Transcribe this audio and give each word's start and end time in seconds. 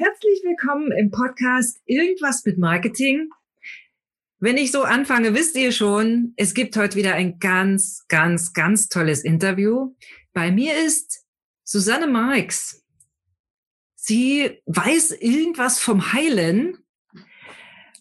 Herzlich 0.00 0.42
willkommen 0.44 0.92
im 0.92 1.10
Podcast 1.10 1.80
Irgendwas 1.84 2.44
mit 2.44 2.56
Marketing. 2.56 3.30
Wenn 4.38 4.56
ich 4.56 4.70
so 4.70 4.82
anfange, 4.82 5.34
wisst 5.34 5.56
ihr 5.56 5.72
schon, 5.72 6.34
es 6.36 6.54
gibt 6.54 6.76
heute 6.76 6.96
wieder 6.96 7.14
ein 7.14 7.40
ganz, 7.40 8.04
ganz, 8.06 8.52
ganz 8.52 8.88
tolles 8.88 9.24
Interview. 9.24 9.96
Bei 10.32 10.52
mir 10.52 10.76
ist 10.84 11.24
Susanne 11.64 12.06
Marx. 12.06 12.84
Sie 13.96 14.60
weiß 14.66 15.16
irgendwas 15.20 15.80
vom 15.80 16.12
Heilen. 16.12 16.78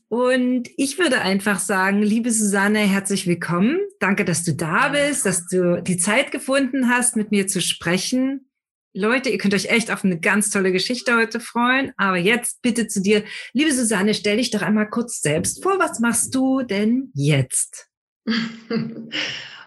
Und 0.07 0.69
ich 0.77 0.99
würde 0.99 1.21
einfach 1.21 1.57
sagen, 1.57 2.03
liebe 2.03 2.29
Susanne, 2.29 2.79
herzlich 2.79 3.25
willkommen. 3.25 3.79
Danke, 3.99 4.23
dass 4.23 4.43
du 4.43 4.53
da 4.53 4.89
bist, 4.89 5.25
dass 5.25 5.47
du 5.47 5.81
die 5.81 5.97
Zeit 5.97 6.31
gefunden 6.31 6.89
hast, 6.89 7.15
mit 7.15 7.31
mir 7.31 7.47
zu 7.47 7.59
sprechen. 7.59 8.47
Leute, 8.97 9.29
ihr 9.29 9.37
könnt 9.37 9.53
euch 9.53 9.69
echt 9.69 9.91
auf 9.91 10.03
eine 10.03 10.19
ganz 10.19 10.49
tolle 10.49 10.71
Geschichte 10.71 11.15
heute 11.15 11.39
freuen. 11.39 11.93
Aber 11.97 12.17
jetzt 12.17 12.63
bitte 12.63 12.87
zu 12.87 12.99
dir, 12.99 13.23
liebe 13.53 13.71
Susanne, 13.71 14.15
stell 14.15 14.37
dich 14.37 14.49
doch 14.49 14.63
einmal 14.63 14.89
kurz 14.89 15.21
selbst 15.21 15.61
vor. 15.61 15.77
Was 15.77 15.99
machst 15.99 16.33
du 16.33 16.63
denn 16.63 17.11
jetzt? 17.13 17.89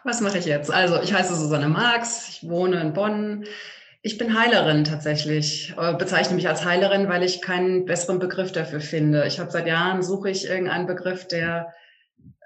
Was 0.04 0.20
mache 0.20 0.38
ich 0.38 0.46
jetzt? 0.46 0.72
Also, 0.72 1.00
ich 1.00 1.12
heiße 1.12 1.36
Susanne 1.36 1.68
Marx, 1.68 2.28
ich 2.28 2.48
wohne 2.48 2.80
in 2.80 2.92
Bonn. 2.92 3.44
Ich 4.02 4.18
bin 4.18 4.36
Heilerin 4.36 4.82
tatsächlich, 4.82 5.74
äh, 5.78 5.94
bezeichne 5.94 6.34
mich 6.34 6.48
als 6.48 6.64
Heilerin, 6.64 7.08
weil 7.08 7.22
ich 7.22 7.40
keinen 7.40 7.84
besseren 7.84 8.18
Begriff 8.18 8.50
dafür 8.50 8.80
finde. 8.80 9.26
Ich 9.26 9.38
habe 9.38 9.52
seit 9.52 9.66
Jahren 9.66 10.02
suche 10.02 10.30
ich 10.30 10.48
irgendeinen 10.48 10.88
Begriff, 10.88 11.28
der 11.28 11.72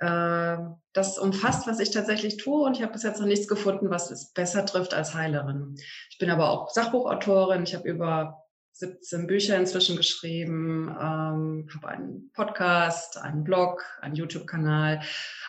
äh, 0.01 0.57
das 0.95 1.19
umfasst, 1.19 1.67
was 1.67 1.81
ich 1.81 1.91
tatsächlich 1.91 2.39
tue 2.39 2.65
und 2.65 2.77
ich 2.77 2.83
habe 2.83 2.93
bis 2.93 3.03
jetzt 3.03 3.21
noch 3.21 3.27
nichts 3.27 3.49
gefunden, 3.49 3.91
was 3.91 4.11
es 4.11 4.33
besser 4.33 4.65
trifft 4.65 4.95
als 4.95 5.13
Heilerin. 5.15 5.77
Ich 6.09 6.19
bin 6.19 6.31
aber 6.31 6.49
auch 6.49 6.71
Sachbuchautorin. 6.71 7.65
Ich 7.65 7.75
habe 7.75 7.89
über 7.89 8.45
17 8.73 9.27
Bücher 9.27 9.57
inzwischen 9.57 9.97
geschrieben, 9.97 10.89
ähm, 10.89 11.69
habe 11.75 11.89
einen 11.89 12.31
Podcast, 12.33 13.19
einen 13.19 13.45
Blog, 13.45 13.85
einen 14.01 14.15
YouTube-Kanal, 14.15 15.01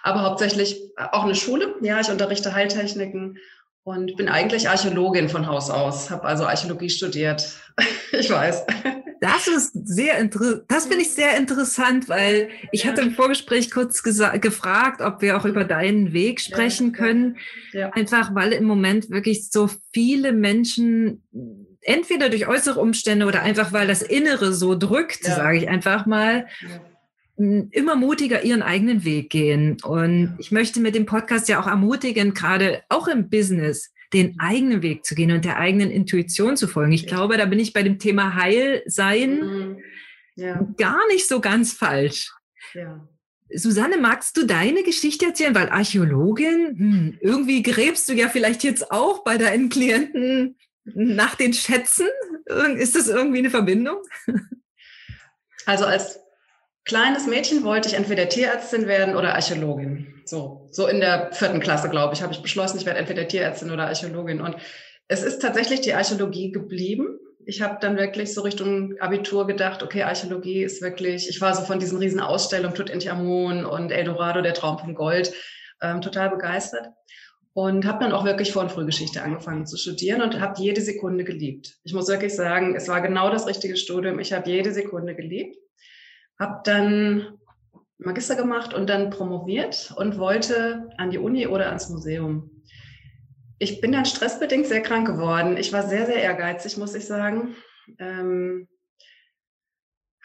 aber 0.04 0.24
hauptsächlich 0.24 0.92
auch 0.98 1.24
eine 1.24 1.36
Schule. 1.36 1.76
Ja, 1.82 2.00
ich 2.00 2.10
unterrichte 2.10 2.54
Heiltechniken 2.54 3.38
und 3.86 4.18
bin 4.18 4.28
eigentlich 4.28 4.68
Archäologin 4.68 5.30
von 5.30 5.46
Haus 5.46 5.70
aus, 5.70 6.10
habe 6.10 6.24
also 6.24 6.46
Archäologie 6.46 6.90
studiert. 6.90 7.56
ich 8.12 8.30
weiß. 8.30 8.66
Das 9.22 9.48
ist 9.48 9.74
sehr 9.88 10.18
interessant. 10.18 10.64
Das 10.68 10.88
finde 10.88 11.04
ich 11.04 11.12
sehr 11.12 11.38
interessant, 11.38 12.10
weil 12.10 12.50
ich 12.72 12.88
hatte 12.88 13.02
im 13.02 13.12
Vorgespräch 13.12 13.70
kurz 13.70 14.02
gefragt, 14.02 15.02
ob 15.02 15.22
wir 15.22 15.38
auch 15.38 15.46
über 15.46 15.64
deinen 15.66 16.14
Weg 16.14 16.42
sprechen 16.42 16.94
können. 16.94 17.38
Ja. 17.74 17.92
Einfach 17.92 18.34
weil 18.34 18.54
im 18.54 18.66
Moment 18.66 19.12
wirklich 19.12 19.52
so 19.52 19.70
viele 19.94 20.34
Menschen 20.34 21.24
entweder 21.82 22.30
durch 22.30 22.48
äußere 22.48 22.80
Umstände 22.80 23.28
oder 23.28 23.44
einfach 23.44 23.72
weil 23.72 23.88
das 23.88 24.02
Innere 24.02 24.52
so 24.52 24.76
drückt, 24.76 25.28
ja. 25.28 25.36
sage 25.36 25.60
ich 25.60 25.70
einfach 25.70 26.08
mal, 26.08 26.48
immer 27.38 27.96
mutiger 27.96 28.44
ihren 28.44 28.62
eigenen 28.62 29.04
Weg 29.04 29.30
gehen. 29.30 29.78
Und 29.84 30.36
ich 30.40 30.52
möchte 30.52 30.80
mit 30.80 30.96
dem 30.96 31.06
Podcast 31.06 31.50
ja 31.50 31.62
auch 31.62 31.68
ermutigen, 31.68 32.34
gerade 32.34 32.84
auch 32.90 33.08
im 33.08 33.30
Business, 33.30 33.92
den 34.14 34.40
eigenen 34.40 34.82
Weg 34.82 35.06
zu 35.06 35.16
gehen 35.16 35.32
und 35.32 35.44
der 35.44 35.58
eigenen 35.58 35.92
Intuition 35.92 36.56
zu 36.56 36.68
folgen. 36.68 36.94
Ich 36.94 37.08
glaube, 37.08 37.38
da 37.38 37.46
bin 37.46 37.60
ich 37.60 37.74
bei 37.74 37.84
dem 37.84 38.00
Thema 38.00 38.36
Heilsein 38.36 39.40
mhm. 39.40 39.78
ja. 40.36 40.66
gar 40.78 41.06
nicht 41.08 41.28
so 41.28 41.42
ganz 41.42 41.74
falsch. 41.74 42.32
Ja. 42.74 43.08
Susanne, 43.54 43.98
magst 43.98 44.38
du 44.38 44.46
deine 44.46 44.84
Geschichte 44.84 45.26
erzählen? 45.26 45.54
Weil 45.54 45.70
Archäologin, 45.70 46.76
hm, 46.78 47.18
irgendwie 47.22 47.62
gräbst 47.62 48.10
du 48.10 48.14
ja 48.14 48.30
vielleicht 48.30 48.64
jetzt 48.64 48.92
auch 48.92 49.24
bei 49.24 49.38
deinen 49.38 49.70
Klienten 49.70 50.58
nach 50.86 51.36
den 51.36 51.54
Schätzen. 51.54 52.08
Ist 52.78 52.96
das 52.96 53.08
irgendwie 53.08 53.40
eine 53.40 53.50
Verbindung? 53.50 53.98
Also 55.68 55.86
als 55.86 56.20
kleines 56.86 57.28
Mädchen 57.28 57.64
wollte 57.64 57.90
ich 57.90 57.96
entweder 57.96 58.30
Tierärztin 58.30 58.88
werden 58.88 59.16
oder 59.16 59.34
Archäologin. 59.34 60.22
So, 60.26 60.68
so 60.72 60.88
in 60.88 61.00
der 61.00 61.32
vierten 61.34 61.60
Klasse, 61.60 61.90
glaube 61.90 62.14
ich, 62.14 62.22
habe 62.22 62.34
ich 62.34 62.42
beschlossen, 62.42 62.78
ich 62.78 62.86
werde 62.86 63.00
entweder 63.00 63.28
Tierärztin 63.28 63.72
oder 63.72 63.88
Archäologin. 63.88 64.42
Und 64.42 64.56
es 65.08 65.24
ist 65.24 65.42
tatsächlich 65.42 65.82
die 65.82 65.94
Archäologie 65.94 66.52
geblieben. 66.52 67.20
Ich 67.46 67.62
habe 67.62 67.78
dann 67.80 67.98
wirklich 67.98 68.34
so 68.34 68.42
Richtung 68.42 68.96
Abitur 69.00 69.46
gedacht, 69.46 69.84
okay, 69.84 70.04
Archäologie 70.04 70.64
ist 70.64 70.82
wirklich, 70.82 71.30
ich 71.30 71.42
war 71.42 71.54
so 71.54 71.62
von 71.62 71.80
diesen 71.80 72.00
riesen 72.00 72.20
Ausstellungen 72.20 72.76
Tutanchamun 72.76 73.66
und 73.66 73.92
Eldorado, 73.92 74.42
der 74.42 74.56
Traum 74.56 74.80
vom 74.80 74.96
Gold, 74.96 75.32
ähm, 75.82 76.02
total 76.02 76.30
begeistert. 76.30 76.88
Und 77.54 77.86
habe 77.86 78.04
dann 78.04 78.12
auch 78.12 78.26
wirklich 78.26 78.52
Vor- 78.52 78.64
und 78.64 78.72
Frühgeschichte 78.72 79.22
angefangen 79.22 79.66
zu 79.66 79.78
studieren 79.78 80.22
und 80.22 80.42
habe 80.42 80.62
jede 80.62 80.82
Sekunde 80.82 81.24
geliebt. 81.24 81.78
Ich 81.84 81.94
muss 81.94 82.10
wirklich 82.10 82.36
sagen, 82.36 82.76
es 82.76 82.90
war 82.90 83.00
genau 83.02 83.30
das 83.30 83.48
richtige 83.48 83.78
Studium. 83.78 84.20
Ich 84.20 84.34
habe 84.34 84.50
jede 84.50 84.74
Sekunde 84.74 85.16
geliebt. 85.16 85.56
Habe 86.40 86.62
dann 86.64 87.38
Magister 87.98 88.36
gemacht 88.36 88.74
und 88.74 88.90
dann 88.90 89.10
promoviert 89.10 89.94
und 89.96 90.18
wollte 90.18 90.90
an 90.98 91.12
die 91.12 91.18
Uni 91.18 91.48
oder 91.48 91.68
ans 91.68 91.90
Museum. 91.90 92.52
Ich 93.58 93.80
bin 93.80 93.94
dann 93.94 94.06
stressbedingt 94.06 94.68
sehr 94.68 94.82
krank 94.82 95.08
geworden. 95.08 95.56
Ich 95.58 95.72
war 95.72 95.84
sehr, 95.84 96.06
sehr 96.06 96.22
ehrgeizig, 96.22 96.78
muss 96.78 96.94
ich 96.94 97.06
sagen. 97.06 97.56
Ähm, 98.00 98.68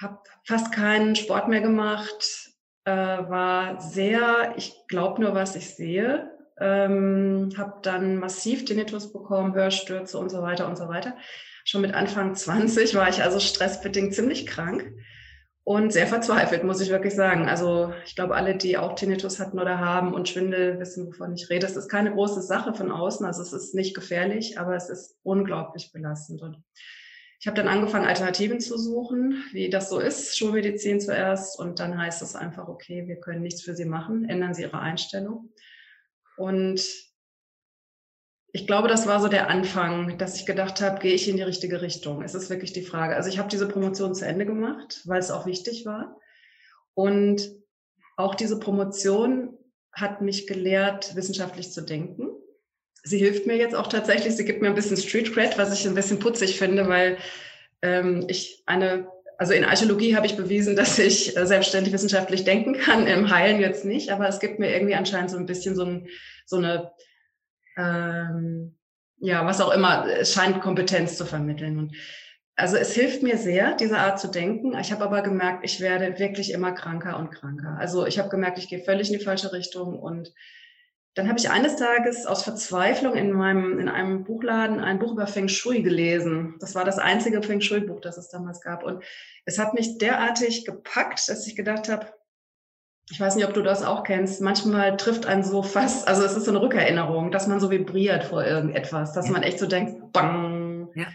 habe 0.00 0.18
fast 0.46 0.72
keinen 0.72 1.14
Sport 1.14 1.48
mehr 1.48 1.60
gemacht, 1.60 2.50
äh, 2.84 2.90
war 2.92 3.80
sehr, 3.80 4.54
ich 4.56 4.74
glaube 4.88 5.20
nur, 5.20 5.34
was 5.34 5.54
ich 5.54 5.74
sehe. 5.74 6.36
Ähm, 6.58 7.50
habe 7.56 7.78
dann 7.82 8.16
massiv 8.16 8.64
Tinnitus 8.64 9.12
bekommen, 9.12 9.54
Hörstürze 9.54 10.18
und 10.18 10.30
so 10.30 10.42
weiter 10.42 10.66
und 10.66 10.76
so 10.76 10.88
weiter. 10.88 11.16
Schon 11.64 11.82
mit 11.82 11.94
Anfang 11.94 12.34
20 12.34 12.94
war 12.94 13.08
ich 13.08 13.22
also 13.22 13.38
stressbedingt 13.38 14.14
ziemlich 14.14 14.46
krank 14.46 14.92
und 15.70 15.92
sehr 15.92 16.08
verzweifelt, 16.08 16.64
muss 16.64 16.80
ich 16.80 16.90
wirklich 16.90 17.14
sagen. 17.14 17.48
Also 17.48 17.94
ich 18.04 18.16
glaube, 18.16 18.34
alle, 18.34 18.56
die 18.56 18.76
auch 18.76 18.96
Tinnitus 18.96 19.38
hatten 19.38 19.60
oder 19.60 19.78
haben 19.78 20.14
und 20.14 20.28
Schwindel, 20.28 20.80
wissen, 20.80 21.06
wovon 21.06 21.32
ich 21.32 21.48
rede. 21.48 21.64
Es 21.64 21.76
ist 21.76 21.88
keine 21.88 22.10
große 22.10 22.42
Sache 22.42 22.74
von 22.74 22.90
außen, 22.90 23.24
also 23.24 23.40
es 23.40 23.52
ist 23.52 23.72
nicht 23.72 23.94
gefährlich, 23.94 24.58
aber 24.58 24.74
es 24.74 24.90
ist 24.90 25.20
unglaublich 25.22 25.92
belastend. 25.92 26.42
Und 26.42 26.60
ich 27.38 27.46
habe 27.46 27.56
dann 27.56 27.68
angefangen, 27.68 28.08
Alternativen 28.08 28.58
zu 28.58 28.76
suchen, 28.78 29.44
wie 29.52 29.70
das 29.70 29.90
so 29.90 30.00
ist, 30.00 30.36
Schulmedizin 30.36 31.00
zuerst. 31.00 31.56
Und 31.56 31.78
dann 31.78 31.96
heißt 31.96 32.20
es 32.20 32.34
einfach, 32.34 32.66
okay, 32.66 33.06
wir 33.06 33.20
können 33.20 33.42
nichts 33.42 33.62
für 33.62 33.76
Sie 33.76 33.84
machen, 33.84 34.28
ändern 34.28 34.54
Sie 34.54 34.62
Ihre 34.62 34.80
Einstellung. 34.80 35.52
Und 36.36 36.82
ich 38.52 38.66
glaube, 38.66 38.88
das 38.88 39.06
war 39.06 39.20
so 39.20 39.28
der 39.28 39.48
Anfang, 39.48 40.18
dass 40.18 40.36
ich 40.36 40.46
gedacht 40.46 40.80
habe, 40.80 41.00
gehe 41.00 41.14
ich 41.14 41.28
in 41.28 41.36
die 41.36 41.42
richtige 41.42 41.82
Richtung? 41.82 42.22
Es 42.22 42.34
ist 42.34 42.50
wirklich 42.50 42.72
die 42.72 42.82
Frage. 42.82 43.14
Also 43.14 43.28
ich 43.28 43.38
habe 43.38 43.48
diese 43.48 43.68
Promotion 43.68 44.14
zu 44.14 44.26
Ende 44.26 44.44
gemacht, 44.44 45.02
weil 45.04 45.20
es 45.20 45.30
auch 45.30 45.46
wichtig 45.46 45.86
war. 45.86 46.18
Und 46.94 47.50
auch 48.16 48.34
diese 48.34 48.58
Promotion 48.58 49.56
hat 49.92 50.20
mich 50.20 50.46
gelehrt, 50.46 51.14
wissenschaftlich 51.14 51.70
zu 51.72 51.82
denken. 51.82 52.28
Sie 53.02 53.18
hilft 53.18 53.46
mir 53.46 53.56
jetzt 53.56 53.74
auch 53.74 53.86
tatsächlich. 53.86 54.36
Sie 54.36 54.44
gibt 54.44 54.62
mir 54.62 54.68
ein 54.68 54.74
bisschen 54.74 54.96
Street 54.96 55.32
Cred, 55.32 55.56
was 55.56 55.72
ich 55.72 55.86
ein 55.86 55.94
bisschen 55.94 56.18
putzig 56.18 56.58
finde, 56.58 56.88
weil 56.88 57.18
ähm, 57.82 58.26
ich 58.28 58.62
eine, 58.66 59.08
also 59.38 59.52
in 59.52 59.64
Archäologie 59.64 60.16
habe 60.16 60.26
ich 60.26 60.36
bewiesen, 60.36 60.76
dass 60.76 60.98
ich 60.98 61.36
äh, 61.36 61.46
selbstständig 61.46 61.92
wissenschaftlich 61.92 62.44
denken 62.44 62.74
kann, 62.74 63.06
im 63.06 63.30
Heilen 63.30 63.60
jetzt 63.60 63.84
nicht, 63.84 64.10
aber 64.10 64.28
es 64.28 64.40
gibt 64.40 64.58
mir 64.58 64.72
irgendwie 64.72 64.96
anscheinend 64.96 65.30
so 65.30 65.36
ein 65.36 65.46
bisschen 65.46 65.76
so, 65.76 65.84
ein, 65.84 66.08
so 66.44 66.56
eine 66.56 66.92
ähm, 67.80 68.76
ja, 69.18 69.46
was 69.46 69.60
auch 69.60 69.72
immer, 69.72 70.06
es 70.06 70.32
scheint 70.32 70.60
Kompetenz 70.60 71.16
zu 71.16 71.24
vermitteln. 71.24 71.78
Und 71.78 71.96
also 72.56 72.76
es 72.76 72.94
hilft 72.94 73.22
mir 73.22 73.38
sehr, 73.38 73.74
diese 73.74 73.98
Art 73.98 74.20
zu 74.20 74.28
denken. 74.28 74.78
Ich 74.78 74.92
habe 74.92 75.04
aber 75.04 75.22
gemerkt, 75.22 75.64
ich 75.64 75.80
werde 75.80 76.18
wirklich 76.18 76.52
immer 76.52 76.72
kranker 76.72 77.18
und 77.18 77.30
kranker. 77.30 77.76
Also 77.78 78.06
ich 78.06 78.18
habe 78.18 78.28
gemerkt, 78.28 78.58
ich 78.58 78.68
gehe 78.68 78.82
völlig 78.82 79.10
in 79.10 79.18
die 79.18 79.24
falsche 79.24 79.52
Richtung 79.52 79.98
und 79.98 80.32
dann 81.14 81.28
habe 81.28 81.38
ich 81.38 81.50
eines 81.50 81.76
Tages 81.76 82.24
aus 82.26 82.44
Verzweiflung 82.44 83.14
in 83.14 83.32
meinem 83.32 83.80
in 83.80 83.88
einem 83.88 84.24
Buchladen 84.24 84.78
ein 84.78 84.98
Buch 84.98 85.12
über 85.12 85.26
Feng 85.26 85.48
Shui 85.48 85.82
gelesen. 85.82 86.54
Das 86.60 86.74
war 86.74 86.84
das 86.84 86.98
einzige 86.98 87.42
Feng 87.42 87.60
Shui 87.60 87.80
Buch, 87.80 88.00
das 88.00 88.16
es 88.16 88.28
damals 88.28 88.60
gab 88.60 88.84
und 88.84 89.02
es 89.44 89.58
hat 89.58 89.74
mich 89.74 89.98
derartig 89.98 90.64
gepackt, 90.64 91.28
dass 91.28 91.46
ich 91.46 91.56
gedacht 91.56 91.88
habe, 91.88 92.06
ich 93.10 93.20
weiß 93.20 93.34
nicht, 93.34 93.46
ob 93.46 93.54
du 93.54 93.62
das 93.62 93.82
auch 93.82 94.04
kennst, 94.04 94.40
manchmal 94.40 94.96
trifft 94.96 95.26
einen 95.26 95.42
so 95.42 95.62
fast, 95.62 96.06
also 96.06 96.24
es 96.24 96.36
ist 96.36 96.44
so 96.44 96.52
eine 96.52 96.62
Rückerinnerung, 96.62 97.32
dass 97.32 97.48
man 97.48 97.58
so 97.58 97.70
vibriert 97.70 98.24
vor 98.24 98.44
irgendetwas, 98.44 99.12
dass 99.12 99.26
ja. 99.26 99.32
man 99.32 99.42
echt 99.42 99.58
so 99.58 99.66
denkt, 99.66 100.12
bang. 100.12 100.88
Ja. 100.94 101.06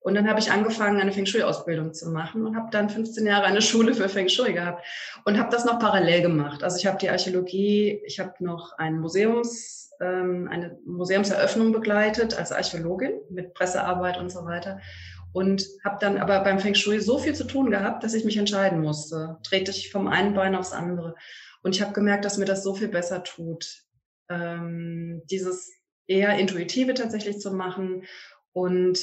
Und 0.00 0.14
dann 0.14 0.28
habe 0.28 0.40
ich 0.40 0.50
angefangen, 0.50 1.00
eine 1.00 1.12
Feng 1.12 1.26
Shui-Ausbildung 1.26 1.94
zu 1.94 2.10
machen 2.10 2.44
und 2.44 2.56
habe 2.56 2.68
dann 2.70 2.90
15 2.90 3.24
Jahre 3.26 3.44
eine 3.44 3.62
Schule 3.62 3.94
für 3.94 4.08
Feng 4.08 4.28
Shui 4.28 4.52
gehabt 4.52 4.84
und 5.24 5.38
habe 5.38 5.50
das 5.50 5.64
noch 5.64 5.78
parallel 5.78 6.22
gemacht. 6.22 6.64
Also 6.64 6.76
ich 6.76 6.86
habe 6.86 6.98
die 6.98 7.10
Archäologie, 7.10 8.02
ich 8.04 8.18
habe 8.18 8.32
noch 8.40 8.78
ein 8.78 8.98
Museums, 8.98 9.90
ähm, 10.00 10.48
eine 10.50 10.76
Museumseröffnung 10.84 11.72
begleitet 11.72 12.36
als 12.36 12.50
Archäologin 12.50 13.12
mit 13.30 13.54
Pressearbeit 13.54 14.18
und 14.18 14.30
so 14.30 14.44
weiter 14.44 14.80
und 15.32 15.66
habe 15.84 15.98
dann 16.00 16.18
aber 16.18 16.40
beim 16.40 16.58
Feng 16.58 16.74
Shui 16.74 17.00
so 17.00 17.18
viel 17.18 17.34
zu 17.34 17.44
tun 17.44 17.70
gehabt, 17.70 18.04
dass 18.04 18.14
ich 18.14 18.24
mich 18.24 18.36
entscheiden 18.36 18.80
musste. 18.80 19.38
Trete 19.42 19.70
ich 19.70 19.90
vom 19.90 20.08
einen 20.08 20.34
Bein 20.34 20.54
aufs 20.54 20.72
andere. 20.72 21.14
Und 21.62 21.74
ich 21.74 21.82
habe 21.82 21.92
gemerkt, 21.92 22.24
dass 22.24 22.38
mir 22.38 22.44
das 22.44 22.62
so 22.62 22.74
viel 22.74 22.88
besser 22.88 23.22
tut, 23.24 23.84
ähm, 24.28 25.22
dieses 25.30 25.70
eher 26.06 26.38
intuitive 26.38 26.94
tatsächlich 26.94 27.38
zu 27.38 27.52
machen 27.52 28.04
und 28.52 28.98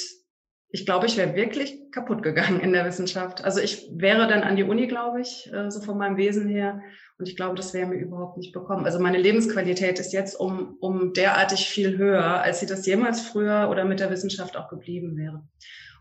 ich 0.72 0.86
glaube, 0.86 1.08
ich 1.08 1.18
wäre 1.18 1.36
wirklich 1.36 1.80
kaputt 1.92 2.22
gegangen 2.22 2.60
in 2.60 2.74
der 2.74 2.86
Wissenschaft. 2.86 3.44
Also 3.44 3.60
ich 3.60 3.90
wäre 3.92 4.28
dann 4.28 4.44
an 4.44 4.56
die 4.56 4.64
Uni, 4.64 4.88
glaube 4.88 5.22
ich, 5.22 5.52
äh, 5.52 5.72
so 5.72 5.81
von 5.81 5.98
meinem 5.98 6.18
Wesen 6.18 6.48
her. 6.48 6.81
Und 7.18 7.28
ich 7.28 7.36
glaube, 7.36 7.56
das 7.56 7.74
wäre 7.74 7.88
mir 7.88 7.98
überhaupt 7.98 8.38
nicht 8.38 8.54
bekommen. 8.54 8.86
Also 8.86 9.00
meine 9.00 9.18
Lebensqualität 9.18 10.00
ist 10.00 10.14
jetzt 10.14 10.40
um, 10.40 10.78
um 10.80 11.14
derartig 11.14 11.68
viel 11.68 11.98
höher, 11.98 12.42
als 12.42 12.60
sie 12.60 12.68
das 12.68 12.86
jemals 12.86 13.22
früher 13.22 13.68
oder 13.72 13.84
mit 13.84 14.00
der 14.00 14.12
Wissenschaft 14.12 14.56
auch 14.56 14.70
geblieben 14.70 15.18
wäre. 15.18 15.44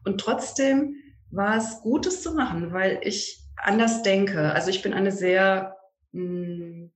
Und 0.05 0.21
trotzdem 0.21 0.97
war 1.31 1.57
es 1.57 1.81
Gutes 1.83 2.23
zu 2.23 2.35
machen, 2.35 2.73
weil 2.73 3.01
ich 3.03 3.43
anders 3.57 4.03
denke. 4.03 4.53
Also 4.53 4.71
ich 4.71 4.83
bin 4.83 4.95
eine 4.95 5.13
sehr 5.13 5.77
mh, 6.13 6.23
hm, 6.23 6.93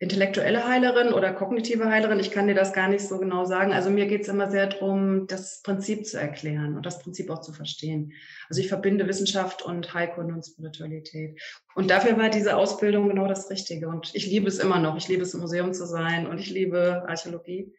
intellektuelle 0.00 0.64
Heilerin 0.66 1.12
oder 1.12 1.32
kognitive 1.32 1.90
Heilerin, 1.90 2.20
ich 2.20 2.30
kann 2.30 2.46
dir 2.46 2.54
das 2.54 2.72
gar 2.72 2.88
nicht 2.88 3.06
so 3.06 3.18
genau 3.18 3.44
sagen. 3.44 3.72
Also 3.72 3.90
mir 3.90 4.06
geht 4.06 4.22
es 4.22 4.28
immer 4.28 4.48
sehr 4.48 4.68
darum, 4.68 5.26
das 5.26 5.60
Prinzip 5.62 6.06
zu 6.06 6.20
erklären 6.20 6.76
und 6.76 6.86
das 6.86 7.00
Prinzip 7.00 7.30
auch 7.30 7.40
zu 7.40 7.52
verstehen. 7.52 8.12
Also 8.48 8.60
ich 8.60 8.68
verbinde 8.68 9.08
Wissenschaft 9.08 9.62
und 9.62 9.92
Heilkunde 9.92 10.34
und 10.34 10.46
Spiritualität. 10.46 11.40
Und 11.74 11.90
dafür 11.90 12.16
war 12.16 12.28
diese 12.28 12.56
Ausbildung 12.56 13.08
genau 13.08 13.26
das 13.26 13.50
Richtige. 13.50 13.88
Und 13.88 14.14
ich 14.14 14.26
liebe 14.26 14.46
es 14.46 14.60
immer 14.60 14.78
noch. 14.78 14.96
Ich 14.96 15.08
liebe 15.08 15.22
es, 15.22 15.34
im 15.34 15.40
Museum 15.40 15.74
zu 15.74 15.84
sein 15.84 16.28
und 16.28 16.38
ich 16.38 16.50
liebe 16.50 17.04
Archäologie. 17.08 17.74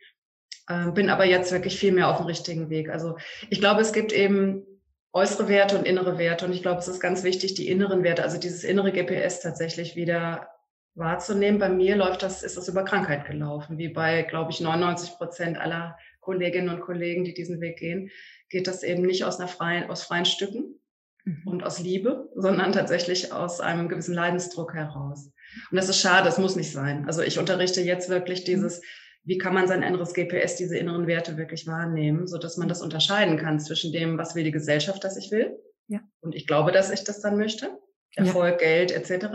Äh, 0.69 0.91
bin 0.91 1.09
aber 1.09 1.25
jetzt 1.25 1.51
wirklich 1.51 1.77
viel 1.77 1.91
mehr 1.91 2.09
auf 2.09 2.17
dem 2.17 2.27
richtigen 2.27 2.69
Weg. 2.69 2.89
Also 2.89 3.17
ich 3.49 3.59
glaube, 3.59 3.81
es 3.81 3.91
gibt 3.91 4.13
eben 4.13 4.63
äußere 5.11 5.49
Werte 5.49 5.77
und 5.77 5.85
innere 5.85 6.17
Werte. 6.17 6.45
Und 6.45 6.53
ich 6.53 6.61
glaube, 6.61 6.79
es 6.79 6.87
ist 6.87 6.99
ganz 6.99 7.23
wichtig, 7.23 7.55
die 7.55 7.67
inneren 7.67 8.03
Werte, 8.03 8.23
also 8.23 8.37
dieses 8.37 8.63
innere 8.63 8.91
GPS 8.91 9.41
tatsächlich 9.41 9.95
wieder 9.95 10.47
wahrzunehmen. 10.93 11.59
Bei 11.59 11.69
mir 11.69 11.95
läuft 11.95 12.21
das, 12.21 12.43
ist 12.43 12.55
das 12.55 12.67
über 12.67 12.85
Krankheit 12.85 13.25
gelaufen, 13.25 13.77
wie 13.77 13.89
bei, 13.89 14.21
glaube 14.21 14.51
ich, 14.51 14.61
99 14.61 15.17
Prozent 15.17 15.57
aller 15.57 15.97
Kolleginnen 16.19 16.69
und 16.69 16.81
Kollegen, 16.81 17.23
die 17.23 17.33
diesen 17.33 17.59
Weg 17.61 17.77
gehen, 17.77 18.11
geht 18.49 18.67
das 18.67 18.83
eben 18.83 19.01
nicht 19.01 19.23
aus, 19.23 19.39
einer 19.39 19.47
freien, 19.47 19.89
aus 19.89 20.03
freien 20.03 20.25
Stücken 20.25 20.79
mhm. 21.23 21.41
und 21.45 21.63
aus 21.63 21.79
Liebe, 21.79 22.29
sondern 22.35 22.73
tatsächlich 22.73 23.33
aus 23.33 23.61
einem 23.61 23.89
gewissen 23.89 24.13
Leidensdruck 24.13 24.75
heraus. 24.75 25.31
Und 25.71 25.77
das 25.77 25.89
ist 25.89 26.01
schade, 26.01 26.25
das 26.25 26.37
muss 26.37 26.55
nicht 26.55 26.71
sein. 26.71 27.05
Also 27.07 27.23
ich 27.23 27.39
unterrichte 27.39 27.81
jetzt 27.81 28.09
wirklich 28.09 28.43
dieses, 28.43 28.81
wie 29.23 29.37
kann 29.37 29.53
man 29.53 29.67
sein 29.67 29.83
inneres 29.83 30.13
GPS, 30.13 30.55
diese 30.55 30.77
inneren 30.77 31.07
Werte 31.07 31.37
wirklich 31.37 31.67
wahrnehmen, 31.67 32.27
so 32.27 32.37
dass 32.37 32.57
man 32.57 32.67
das 32.67 32.81
unterscheiden 32.81 33.37
kann 33.37 33.59
zwischen 33.59 33.91
dem, 33.91 34.17
was 34.17 34.35
will 34.35 34.43
die 34.43 34.51
Gesellschaft, 34.51 35.03
dass 35.03 35.17
ich 35.17 35.31
will. 35.31 35.57
Ja. 35.87 35.99
Und 36.21 36.35
ich 36.35 36.47
glaube, 36.47 36.71
dass 36.71 36.91
ich 36.91 37.03
das 37.03 37.21
dann 37.21 37.37
möchte. 37.37 37.77
Erfolg, 38.15 38.61
ja. 38.61 38.67
Geld 38.67 38.91
etc. 38.91 39.27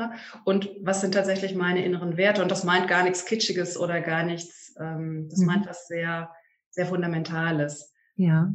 Und 0.44 0.70
was 0.82 1.00
sind 1.00 1.14
tatsächlich 1.14 1.54
meine 1.54 1.84
inneren 1.84 2.16
Werte? 2.16 2.42
Und 2.42 2.50
das 2.50 2.64
meint 2.64 2.88
gar 2.88 3.04
nichts 3.04 3.24
Kitschiges 3.24 3.78
oder 3.78 4.00
gar 4.00 4.24
nichts, 4.24 4.74
ähm, 4.80 5.28
das 5.30 5.38
mhm. 5.40 5.46
meint 5.46 5.66
was 5.66 5.86
sehr, 5.86 6.30
sehr 6.70 6.86
Fundamentales. 6.86 7.92
Ja. 8.16 8.52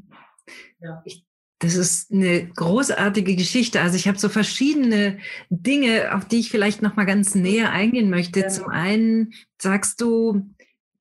ja. 0.80 1.02
Ich, 1.06 1.26
das 1.60 1.76
ist 1.76 2.12
eine 2.12 2.48
großartige 2.48 3.36
Geschichte. 3.36 3.82
Also 3.82 3.96
ich 3.96 4.08
habe 4.08 4.18
so 4.18 4.30
verschiedene 4.30 5.20
Dinge, 5.50 6.16
auf 6.16 6.26
die 6.26 6.40
ich 6.40 6.50
vielleicht 6.50 6.82
noch 6.82 6.96
mal 6.96 7.06
ganz 7.06 7.36
näher 7.36 7.72
eingehen 7.72 8.10
möchte. 8.10 8.42
Ja. 8.42 8.48
Zum 8.48 8.70
einen 8.70 9.34
sagst 9.58 10.02
du, 10.02 10.54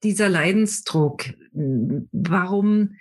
dieser 0.03 0.29
Leidensdruck. 0.29 1.25
Warum 1.53 2.97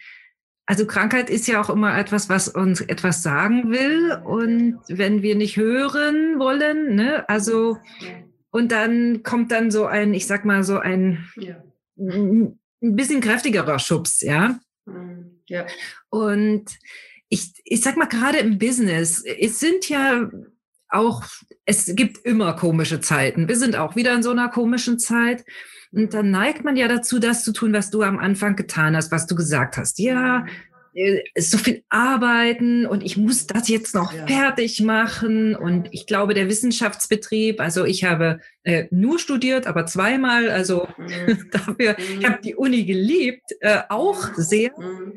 also 0.67 0.85
Krankheit 0.85 1.29
ist 1.29 1.47
ja 1.47 1.61
auch 1.61 1.69
immer 1.69 1.97
etwas, 1.97 2.27
was 2.27 2.49
uns 2.49 2.81
etwas 2.81 3.23
sagen 3.23 3.71
will. 3.71 4.21
Und 4.25 4.79
wenn 4.89 5.21
wir 5.21 5.35
nicht 5.35 5.55
hören 5.55 6.39
wollen, 6.39 6.93
ne, 6.93 7.27
also, 7.29 7.77
und 8.51 8.73
dann 8.73 9.23
kommt 9.23 9.51
dann 9.51 9.71
so 9.71 9.85
ein, 9.85 10.13
ich 10.13 10.27
sag 10.27 10.43
mal, 10.43 10.65
so 10.65 10.77
ein, 10.77 11.25
ja. 11.37 11.63
ein 11.97 12.59
bisschen 12.81 13.21
kräftigerer 13.21 13.79
Schubs, 13.79 14.19
ja. 14.19 14.59
Mhm. 14.85 15.39
ja. 15.47 15.65
Und 16.09 16.65
ich, 17.29 17.53
ich 17.63 17.81
sag 17.81 17.95
mal, 17.95 18.05
gerade 18.05 18.39
im 18.39 18.57
Business, 18.57 19.23
es 19.23 19.61
sind 19.61 19.87
ja 19.87 20.29
auch, 20.89 21.23
es 21.63 21.93
gibt 21.95 22.25
immer 22.25 22.53
komische 22.53 22.99
Zeiten. 22.99 23.47
Wir 23.47 23.55
sind 23.55 23.77
auch 23.77 23.95
wieder 23.95 24.13
in 24.13 24.23
so 24.23 24.31
einer 24.31 24.49
komischen 24.49 24.99
Zeit. 24.99 25.45
Und 25.91 26.13
dann 26.13 26.31
neigt 26.31 26.63
man 26.63 26.75
ja 26.75 26.87
dazu, 26.87 27.19
das 27.19 27.43
zu 27.43 27.53
tun, 27.53 27.73
was 27.73 27.89
du 27.89 28.01
am 28.03 28.19
Anfang 28.19 28.55
getan 28.55 28.95
hast, 28.95 29.11
was 29.11 29.27
du 29.27 29.35
gesagt 29.35 29.77
hast. 29.77 29.99
Ja, 29.99 30.45
äh, 30.97 31.21
so 31.37 31.59
viel 31.59 31.83
arbeiten 31.89 32.87
und 32.87 33.03
ich 33.03 33.17
muss 33.17 33.45
das 33.45 33.67
jetzt 33.67 33.93
noch 33.93 34.11
ja. 34.13 34.25
fertig 34.25 34.81
machen. 34.81 35.55
Und 35.55 35.89
ich 35.91 36.07
glaube, 36.07 36.33
der 36.33 36.49
Wissenschaftsbetrieb, 36.49 37.61
also 37.61 37.85
ich 37.85 38.03
habe 38.03 38.39
äh, 38.63 38.85
nur 38.89 39.19
studiert, 39.19 39.67
aber 39.67 39.85
zweimal, 39.85 40.49
also 40.49 40.87
mhm. 40.97 41.49
dafür, 41.51 41.95
mhm. 41.99 42.19
ich 42.19 42.25
habe 42.25 42.41
die 42.43 42.55
Uni 42.55 42.83
geliebt, 42.85 43.51
äh, 43.59 43.81
auch 43.89 44.33
sehr. 44.35 44.71
Mhm. 44.77 45.13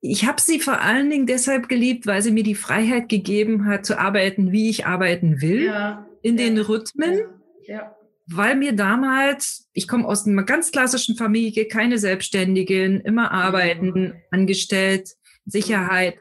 Ich 0.00 0.24
habe 0.24 0.40
sie 0.40 0.60
vor 0.60 0.80
allen 0.80 1.10
Dingen 1.10 1.26
deshalb 1.26 1.68
geliebt, 1.68 2.06
weil 2.06 2.22
sie 2.22 2.30
mir 2.30 2.44
die 2.44 2.54
Freiheit 2.54 3.08
gegeben 3.08 3.66
hat, 3.66 3.84
zu 3.84 3.98
arbeiten, 3.98 4.52
wie 4.52 4.70
ich 4.70 4.86
arbeiten 4.86 5.42
will, 5.42 5.64
ja. 5.64 6.06
in 6.22 6.38
ja. 6.38 6.44
den 6.44 6.58
Rhythmen. 6.58 7.22
Ja 7.66 7.97
weil 8.30 8.56
mir 8.56 8.74
damals, 8.74 9.68
ich 9.72 9.88
komme 9.88 10.06
aus 10.06 10.26
einer 10.26 10.42
ganz 10.42 10.70
klassischen 10.70 11.16
Familie, 11.16 11.66
keine 11.66 11.98
Selbstständigen, 11.98 13.00
immer 13.00 13.32
arbeiten, 13.32 14.14
angestellt, 14.30 15.14
Sicherheit, 15.46 16.16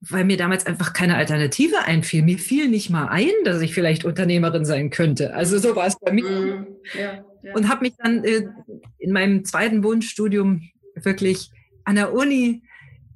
weil 0.00 0.24
mir 0.24 0.36
damals 0.36 0.66
einfach 0.66 0.92
keine 0.92 1.16
Alternative 1.16 1.84
einfiel. 1.84 2.22
Mir 2.22 2.38
fiel 2.38 2.68
nicht 2.68 2.90
mal 2.90 3.06
ein, 3.06 3.30
dass 3.44 3.62
ich 3.62 3.72
vielleicht 3.72 4.04
Unternehmerin 4.04 4.64
sein 4.64 4.90
könnte. 4.90 5.32
Also 5.34 5.58
so 5.58 5.76
war 5.76 5.86
es 5.86 5.98
bei 5.98 6.12
mir. 6.12 6.28
Mhm. 6.28 6.66
Ja, 6.98 7.24
ja. 7.42 7.54
Und 7.54 7.68
habe 7.68 7.82
mich 7.82 7.94
dann 7.98 8.24
äh, 8.24 8.48
in 8.98 9.12
meinem 9.12 9.44
zweiten 9.44 9.84
Wunschstudium 9.84 10.68
wirklich 10.96 11.50
an 11.84 11.94
der 11.94 12.12
Uni 12.12 12.62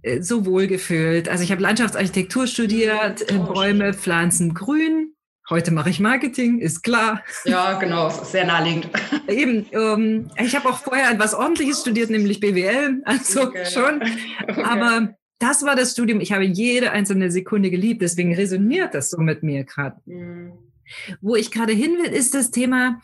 äh, 0.02 0.23
so 0.23 0.46
wohl 0.46 0.69
gefühlt. 0.69 1.29
Also 1.29 1.43
ich 1.43 1.50
habe 1.50 1.62
Landschaftsarchitektur 1.62 2.46
studiert, 2.46 3.31
äh, 3.31 3.38
Bäume, 3.38 3.94
Pflanzen, 3.94 4.55
Grün 4.55 5.12
Heute 5.50 5.71
mache 5.71 5.89
ich 5.89 5.99
Marketing, 5.99 6.59
ist 6.59 6.83
klar. 6.83 7.25
Ja, 7.47 7.79
genau, 7.79 8.11
sehr 8.11 8.45
naheliegend. 8.45 8.91
Eben, 9.29 9.65
ähm, 9.73 10.31
ich 10.39 10.55
habe 10.55 10.69
auch 10.69 10.79
vorher 10.79 11.11
etwas 11.11 11.33
Ordentliches 11.33 11.81
studiert, 11.81 12.11
nämlich 12.11 12.39
BWL, 12.41 13.00
also 13.05 13.45
okay. 13.45 13.65
schon. 13.65 14.03
Okay. 14.49 14.62
Aber 14.62 15.15
das 15.39 15.62
war 15.65 15.77
das 15.77 15.93
Studium. 15.93 16.21
Ich 16.21 16.33
habe 16.33 16.45
jede 16.45 16.91
einzelne 16.91 17.31
Sekunde 17.31 17.71
geliebt, 17.71 18.03
deswegen 18.03 18.35
resoniert 18.35 18.95
das 18.95 19.11
so 19.11 19.19
mit 19.19 19.43
mir 19.43 19.65
gerade. 19.65 19.97
Mhm. 20.06 20.53
Wo 21.21 21.37
ich 21.37 21.51
gerade 21.51 21.73
hin 21.73 21.93
will, 21.99 22.12
ist 22.12 22.35
das 22.35 22.51
Thema, 22.51 23.01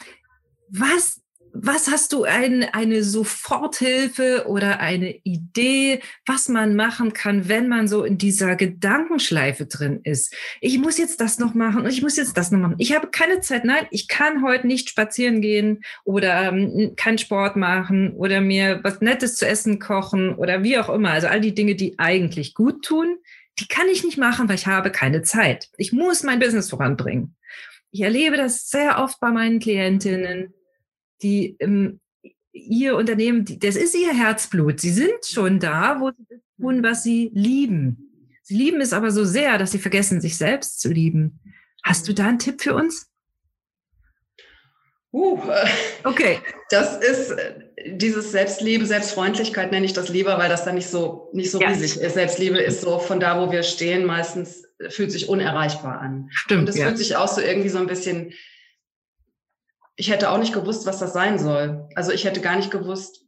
was 0.68 1.20
was 1.56 1.88
hast 1.88 2.12
du 2.12 2.24
ein, 2.24 2.64
eine 2.64 3.04
Soforthilfe 3.04 4.46
oder 4.48 4.80
eine 4.80 5.14
Idee, 5.22 6.00
was 6.26 6.48
man 6.48 6.74
machen 6.74 7.12
kann, 7.12 7.48
wenn 7.48 7.68
man 7.68 7.86
so 7.86 8.02
in 8.02 8.18
dieser 8.18 8.56
Gedankenschleife 8.56 9.66
drin 9.66 10.00
ist? 10.02 10.34
Ich 10.60 10.78
muss 10.78 10.98
jetzt 10.98 11.20
das 11.20 11.38
noch 11.38 11.54
machen 11.54 11.82
und 11.82 11.90
ich 11.90 12.02
muss 12.02 12.16
jetzt 12.16 12.36
das 12.36 12.50
noch 12.50 12.58
machen. 12.58 12.74
Ich 12.78 12.92
habe 12.92 13.06
keine 13.06 13.40
Zeit. 13.40 13.64
Nein, 13.64 13.86
ich 13.92 14.08
kann 14.08 14.42
heute 14.42 14.66
nicht 14.66 14.90
spazieren 14.90 15.40
gehen 15.40 15.84
oder 16.02 16.48
ähm, 16.48 16.94
keinen 16.96 17.18
Sport 17.18 17.54
machen 17.54 18.14
oder 18.14 18.40
mir 18.40 18.80
was 18.82 19.00
Nettes 19.00 19.36
zu 19.36 19.46
essen 19.46 19.78
kochen 19.78 20.34
oder 20.34 20.64
wie 20.64 20.76
auch 20.78 20.88
immer. 20.88 21.12
Also 21.12 21.28
all 21.28 21.40
die 21.40 21.54
Dinge, 21.54 21.76
die 21.76 22.00
eigentlich 22.00 22.54
gut 22.54 22.84
tun, 22.84 23.18
die 23.60 23.68
kann 23.68 23.86
ich 23.92 24.02
nicht 24.02 24.18
machen, 24.18 24.48
weil 24.48 24.56
ich 24.56 24.66
habe 24.66 24.90
keine 24.90 25.22
Zeit. 25.22 25.68
Ich 25.76 25.92
muss 25.92 26.24
mein 26.24 26.40
Business 26.40 26.68
voranbringen. 26.68 27.36
Ich 27.92 28.00
erlebe 28.00 28.36
das 28.36 28.68
sehr 28.68 28.98
oft 28.98 29.20
bei 29.20 29.30
meinen 29.30 29.60
Klientinnen 29.60 30.52
die 31.24 31.56
ähm, 31.58 32.00
ihr 32.52 32.96
Unternehmen, 32.96 33.44
das 33.60 33.76
ist 33.76 33.94
ihr 33.94 34.14
Herzblut. 34.14 34.80
Sie 34.80 34.92
sind 34.92 35.26
schon 35.26 35.58
da, 35.58 36.00
wo 36.00 36.10
sie 36.10 36.24
das 36.28 36.38
tun, 36.60 36.82
was 36.82 37.02
sie 37.02 37.30
lieben. 37.34 38.30
Sie 38.42 38.54
lieben 38.54 38.80
es 38.80 38.92
aber 38.92 39.10
so 39.10 39.24
sehr, 39.24 39.58
dass 39.58 39.72
sie 39.72 39.78
vergessen, 39.78 40.20
sich 40.20 40.36
selbst 40.36 40.80
zu 40.80 40.90
lieben. 40.90 41.40
Hast 41.82 42.06
du 42.08 42.14
da 42.14 42.28
einen 42.28 42.38
Tipp 42.38 42.62
für 42.62 42.74
uns? 42.74 43.10
Uh, 45.12 45.38
okay. 46.04 46.40
Das 46.70 46.96
ist 46.96 47.30
äh, 47.30 47.54
dieses 47.86 48.32
Selbstliebe, 48.32 48.84
Selbstfreundlichkeit 48.84 49.70
nenne 49.70 49.86
ich 49.86 49.92
das 49.92 50.08
lieber, 50.08 50.38
weil 50.38 50.48
das 50.48 50.64
dann 50.64 50.74
nicht 50.74 50.88
so, 50.88 51.30
nicht 51.32 51.50
so 51.50 51.60
ja. 51.60 51.68
riesig 51.68 52.00
ist. 52.00 52.14
Selbstliebe 52.14 52.58
ist 52.58 52.80
so 52.80 52.98
von 52.98 53.20
da, 53.20 53.40
wo 53.40 53.52
wir 53.52 53.62
stehen, 53.62 54.04
meistens 54.04 54.64
äh, 54.78 54.90
fühlt 54.90 55.12
sich 55.12 55.28
unerreichbar 55.28 56.00
an. 56.00 56.28
Stimmt. 56.30 56.62
Und 56.62 56.68
es 56.68 56.76
ja. 56.76 56.86
fühlt 56.86 56.98
sich 56.98 57.16
auch 57.16 57.28
so 57.28 57.40
irgendwie 57.40 57.68
so 57.68 57.78
ein 57.78 57.86
bisschen 57.86 58.32
ich 59.96 60.10
hätte 60.10 60.30
auch 60.30 60.38
nicht 60.38 60.52
gewusst, 60.52 60.86
was 60.86 60.98
das 60.98 61.12
sein 61.12 61.38
soll. 61.38 61.88
Also 61.94 62.12
ich 62.12 62.24
hätte 62.24 62.40
gar 62.40 62.56
nicht 62.56 62.70
gewusst, 62.70 63.24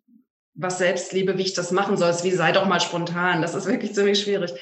was 0.54 0.78
Selbstliebe, 0.78 1.38
wie 1.38 1.42
ich 1.42 1.54
das 1.54 1.70
machen 1.70 1.96
soll. 1.96 2.10
Es 2.10 2.24
wie 2.24 2.30
sei 2.30 2.52
doch 2.52 2.66
mal 2.66 2.80
spontan. 2.80 3.42
Das 3.42 3.54
ist 3.54 3.66
wirklich 3.66 3.94
ziemlich 3.94 4.20
schwierig. 4.20 4.52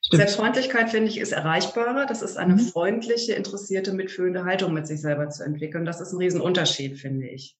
Stimmt. 0.00 0.20
Selbstfreundlichkeit, 0.20 0.90
finde 0.90 1.08
ich, 1.08 1.18
ist 1.18 1.32
erreichbarer. 1.32 2.06
Das 2.06 2.22
ist 2.22 2.36
eine 2.36 2.54
mhm. 2.54 2.60
freundliche, 2.60 3.32
interessierte, 3.32 3.92
mitfühlende 3.92 4.44
Haltung 4.44 4.72
mit 4.72 4.86
sich 4.86 5.00
selber 5.00 5.28
zu 5.30 5.42
entwickeln. 5.42 5.84
Das 5.84 6.00
ist 6.00 6.12
ein 6.12 6.18
Riesenunterschied, 6.18 6.98
finde 6.98 7.28
ich. 7.28 7.56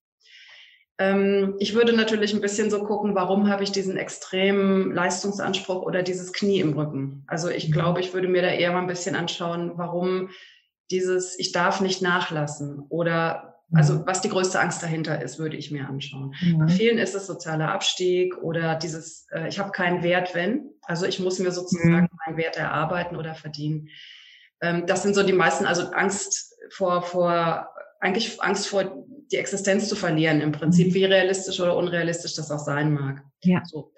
Ähm, 0.98 1.56
ich 1.58 1.74
würde 1.74 1.92
natürlich 1.92 2.34
ein 2.34 2.40
bisschen 2.40 2.70
so 2.70 2.84
gucken, 2.84 3.16
warum 3.16 3.48
habe 3.48 3.64
ich 3.64 3.72
diesen 3.72 3.96
extremen 3.96 4.92
Leistungsanspruch 4.92 5.82
oder 5.82 6.02
dieses 6.02 6.32
Knie 6.32 6.60
im 6.60 6.74
Rücken? 6.78 7.24
Also 7.26 7.48
ich 7.48 7.68
mhm. 7.68 7.72
glaube, 7.72 8.00
ich 8.00 8.14
würde 8.14 8.28
mir 8.28 8.42
da 8.42 8.48
eher 8.48 8.72
mal 8.72 8.82
ein 8.82 8.86
bisschen 8.86 9.16
anschauen, 9.16 9.72
warum 9.74 10.30
dieses, 10.90 11.38
ich 11.38 11.52
darf 11.52 11.80
nicht 11.80 12.02
nachlassen 12.02 12.84
oder 12.88 13.57
Also 13.72 14.06
was 14.06 14.22
die 14.22 14.30
größte 14.30 14.58
Angst 14.58 14.82
dahinter 14.82 15.20
ist, 15.20 15.38
würde 15.38 15.56
ich 15.56 15.70
mir 15.70 15.88
anschauen. 15.88 16.34
Mhm. 16.40 16.58
Bei 16.58 16.68
vielen 16.68 16.98
ist 16.98 17.14
es 17.14 17.26
sozialer 17.26 17.70
Abstieg 17.70 18.36
oder 18.38 18.76
dieses, 18.76 19.26
äh, 19.30 19.48
ich 19.48 19.58
habe 19.58 19.72
keinen 19.72 20.02
Wert, 20.02 20.34
wenn. 20.34 20.70
Also 20.82 21.04
ich 21.04 21.20
muss 21.20 21.38
mir 21.38 21.52
sozusagen 21.52 22.02
mhm. 22.02 22.08
meinen 22.26 22.38
Wert 22.38 22.56
erarbeiten 22.56 23.16
oder 23.16 23.34
verdienen. 23.34 23.88
Ähm, 24.62 24.86
das 24.86 25.02
sind 25.02 25.14
so 25.14 25.22
die 25.22 25.34
meisten, 25.34 25.66
also 25.66 25.90
Angst 25.90 26.54
vor, 26.70 27.02
vor, 27.02 27.68
eigentlich 28.00 28.40
Angst 28.42 28.68
vor 28.68 29.04
die 29.30 29.36
Existenz 29.36 29.88
zu 29.88 29.96
verlieren 29.96 30.40
im 30.40 30.52
Prinzip, 30.52 30.88
mhm. 30.88 30.94
wie 30.94 31.04
realistisch 31.04 31.60
oder 31.60 31.76
unrealistisch 31.76 32.34
das 32.36 32.50
auch 32.50 32.58
sein 32.58 32.92
mag. 32.94 33.22
Ja. 33.42 33.62
So. 33.66 33.92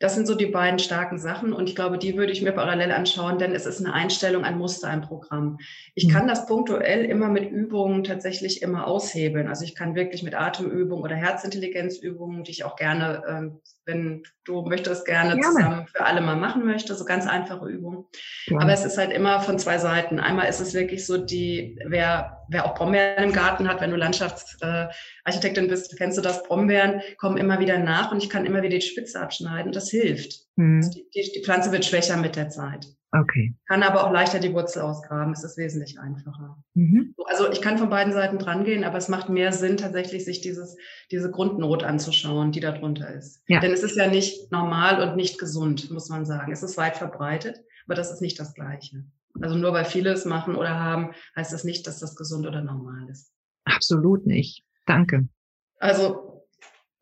Das 0.00 0.14
sind 0.14 0.26
so 0.26 0.34
die 0.34 0.46
beiden 0.46 0.78
starken 0.78 1.18
Sachen 1.18 1.52
und 1.52 1.68
ich 1.68 1.76
glaube, 1.76 1.98
die 1.98 2.16
würde 2.16 2.32
ich 2.32 2.40
mir 2.40 2.52
parallel 2.52 2.90
anschauen, 2.90 3.38
denn 3.38 3.54
es 3.54 3.66
ist 3.66 3.84
eine 3.84 3.92
Einstellung, 3.92 4.44
ein 4.44 4.56
Muster, 4.56 4.88
ein 4.88 5.02
Programm. 5.02 5.58
Ich 5.94 6.06
mhm. 6.06 6.12
kann 6.12 6.26
das 6.26 6.46
punktuell 6.46 7.04
immer 7.04 7.28
mit 7.28 7.50
Übungen 7.50 8.02
tatsächlich 8.02 8.62
immer 8.62 8.86
aushebeln. 8.86 9.46
Also 9.46 9.64
ich 9.64 9.74
kann 9.74 9.94
wirklich 9.94 10.22
mit 10.22 10.34
Atemübungen 10.34 11.04
oder 11.04 11.16
Herzintelligenzübungen, 11.16 12.44
die 12.44 12.50
ich 12.50 12.64
auch 12.64 12.76
gerne, 12.76 13.22
ähm, 13.28 13.60
wenn 13.86 14.22
du 14.44 14.62
möchtest, 14.62 15.06
gerne, 15.06 15.36
gerne, 15.36 15.42
zusammen 15.42 15.86
für 15.86 16.04
alle 16.04 16.20
mal 16.20 16.36
machen 16.36 16.64
möchte, 16.64 16.94
so 16.94 17.04
ganz 17.04 17.26
einfache 17.26 17.66
Übungen. 17.68 18.04
Ja. 18.46 18.58
Aber 18.60 18.72
es 18.72 18.84
ist 18.84 18.98
halt 18.98 19.12
immer 19.12 19.40
von 19.40 19.58
zwei 19.58 19.78
Seiten. 19.78 20.20
Einmal 20.20 20.48
ist 20.48 20.60
es 20.60 20.74
wirklich 20.74 21.06
so 21.06 21.16
die, 21.16 21.78
wer, 21.86 22.44
wer 22.48 22.66
auch 22.66 22.74
Brombeeren 22.74 23.24
im 23.24 23.32
Garten 23.32 23.68
hat, 23.68 23.80
wenn 23.80 23.90
du 23.90 23.96
Landschaftsarchitektin 23.96 25.68
bist, 25.68 25.96
kennst 25.96 26.18
du 26.18 26.22
das, 26.22 26.42
Brombeeren 26.44 27.02
kommen 27.18 27.36
immer 27.36 27.58
wieder 27.58 27.78
nach 27.78 28.12
und 28.12 28.22
ich 28.22 28.30
kann 28.30 28.46
immer 28.46 28.62
wieder 28.62 28.76
die 28.76 28.80
Spitze 28.80 29.20
abschneiden. 29.20 29.72
Das 29.72 29.90
hilft. 29.90 30.40
Mhm. 30.56 30.76
Also 30.76 30.90
die, 30.90 31.08
die, 31.14 31.32
die, 31.34 31.42
Pflanze 31.42 31.72
wird 31.72 31.84
schwächer 31.84 32.16
mit 32.16 32.36
der 32.36 32.50
Zeit. 32.50 32.86
Okay. 33.12 33.54
Kann 33.66 33.82
aber 33.82 34.06
auch 34.06 34.12
leichter 34.12 34.38
die 34.38 34.52
Wurzel 34.52 34.82
ausgraben. 34.82 35.32
Es 35.32 35.42
ist 35.42 35.56
wesentlich 35.58 35.98
einfacher. 35.98 36.62
Mhm. 36.74 37.14
Also 37.26 37.50
ich 37.50 37.60
kann 37.60 37.76
von 37.76 37.90
beiden 37.90 38.12
Seiten 38.12 38.38
dran 38.38 38.64
gehen, 38.64 38.84
aber 38.84 38.98
es 38.98 39.08
macht 39.08 39.28
mehr 39.28 39.52
Sinn, 39.52 39.76
tatsächlich 39.76 40.24
sich 40.24 40.40
dieses, 40.40 40.76
diese 41.10 41.30
Grundnot 41.30 41.82
anzuschauen, 41.82 42.52
die 42.52 42.60
darunter 42.60 43.12
ist. 43.12 43.42
Ja. 43.48 43.58
Denn 43.58 43.72
es 43.72 43.82
ist 43.82 43.96
ja 43.96 44.06
nicht 44.06 44.52
normal 44.52 45.02
und 45.02 45.16
nicht 45.16 45.38
gesund, 45.38 45.90
muss 45.90 46.08
man 46.08 46.24
sagen. 46.24 46.52
Es 46.52 46.62
ist 46.62 46.76
weit 46.76 46.96
verbreitet, 46.96 47.60
aber 47.86 47.96
das 47.96 48.12
ist 48.12 48.20
nicht 48.20 48.38
das 48.38 48.54
Gleiche. 48.54 49.04
Also 49.40 49.56
nur 49.56 49.72
weil 49.72 49.84
viele 49.84 50.10
es 50.10 50.24
machen 50.24 50.54
oder 50.54 50.78
haben, 50.78 51.12
heißt 51.36 51.52
das 51.52 51.64
nicht, 51.64 51.86
dass 51.86 51.98
das 51.98 52.14
gesund 52.14 52.46
oder 52.46 52.62
normal 52.62 53.08
ist. 53.10 53.32
Absolut 53.64 54.26
nicht. 54.26 54.64
Danke. 54.86 55.28
Also 55.78 56.29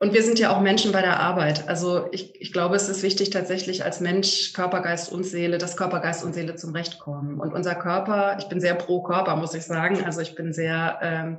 und 0.00 0.14
wir 0.14 0.22
sind 0.22 0.38
ja 0.38 0.54
auch 0.54 0.60
Menschen 0.60 0.92
bei 0.92 1.00
der 1.00 1.18
Arbeit. 1.18 1.68
Also 1.68 2.06
ich, 2.12 2.40
ich 2.40 2.52
glaube, 2.52 2.76
es 2.76 2.88
ist 2.88 3.02
wichtig 3.02 3.30
tatsächlich 3.30 3.84
als 3.84 4.00
Mensch, 4.00 4.52
Körper, 4.52 4.80
Geist 4.80 5.10
und 5.10 5.24
Seele, 5.24 5.58
dass 5.58 5.76
Körper, 5.76 5.98
Geist 6.00 6.22
und 6.24 6.34
Seele 6.34 6.54
zum 6.54 6.72
Recht 6.72 7.00
kommen. 7.00 7.40
Und 7.40 7.52
unser 7.52 7.74
Körper, 7.74 8.36
ich 8.38 8.48
bin 8.48 8.60
sehr 8.60 8.76
pro 8.76 9.02
Körper, 9.02 9.34
muss 9.34 9.54
ich 9.54 9.64
sagen. 9.64 10.04
Also 10.04 10.20
ich 10.20 10.36
bin 10.36 10.52
sehr, 10.52 11.00
ähm, 11.02 11.38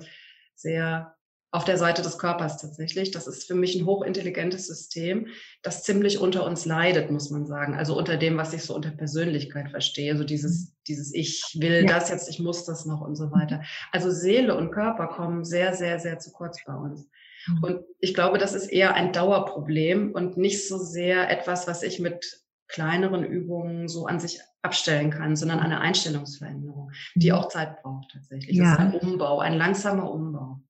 sehr 0.55 1.15
auf 1.51 1.63
der 1.63 1.77
Seite 1.77 2.01
des 2.01 2.19
Körpers 2.19 2.57
tatsächlich. 2.57 3.11
Das 3.11 3.27
ist 3.27 3.47
für 3.47 3.55
mich 3.55 3.75
ein 3.75 3.85
hochintelligentes 3.85 4.67
System, 4.67 5.27
das 5.63 5.83
ziemlich 5.83 6.19
unter 6.19 6.45
uns 6.45 6.65
leidet, 6.65 7.09
muss 7.09 7.29
man 7.31 7.45
sagen. 7.45 7.75
Also 7.75 7.97
unter 7.97 8.17
dem, 8.17 8.37
was 8.37 8.53
ich 8.53 8.63
so 8.63 8.75
unter 8.75 8.91
Persönlichkeit 8.91 9.71
verstehe. 9.71 10.17
So 10.17 10.25
dieses, 10.25 10.75
dieses 10.85 11.13
Ich 11.15 11.57
will 11.59 11.85
ja. 11.87 11.87
das 11.87 12.09
jetzt, 12.09 12.29
ich 12.29 12.39
muss 12.39 12.65
das 12.65 12.85
noch 12.85 12.99
und 12.99 13.15
so 13.15 13.31
weiter. 13.31 13.63
Also 13.93 14.11
Seele 14.11 14.55
und 14.55 14.71
Körper 14.71 15.07
kommen 15.07 15.45
sehr, 15.45 15.73
sehr, 15.73 15.97
sehr 15.99 16.19
zu 16.19 16.31
kurz 16.31 16.57
bei 16.65 16.75
uns. 16.75 17.09
Mhm. 17.47 17.63
Und 17.63 17.79
ich 17.99 18.13
glaube, 18.13 18.37
das 18.37 18.53
ist 18.53 18.67
eher 18.67 18.95
ein 18.95 19.13
Dauerproblem 19.13 20.11
und 20.11 20.37
nicht 20.37 20.67
so 20.67 20.77
sehr 20.77 21.29
etwas, 21.29 21.67
was 21.67 21.83
ich 21.83 21.99
mit 21.99 22.41
kleineren 22.67 23.23
Übungen 23.23 23.87
so 23.87 24.05
an 24.05 24.19
sich 24.19 24.39
abstellen 24.61 25.09
kann, 25.09 25.35
sondern 25.35 25.59
eine 25.59 25.81
Einstellungsveränderung, 25.81 26.91
die 27.15 27.31
mhm. 27.31 27.37
auch 27.37 27.47
Zeit 27.47 27.81
braucht 27.81 28.11
tatsächlich. 28.11 28.57
Ja. 28.57 28.63
Das 28.63 28.73
ist 28.73 28.79
ein 28.79 28.93
Umbau, 28.95 29.39
ein 29.39 29.57
langsamer 29.57 30.11
Umbau. 30.11 30.61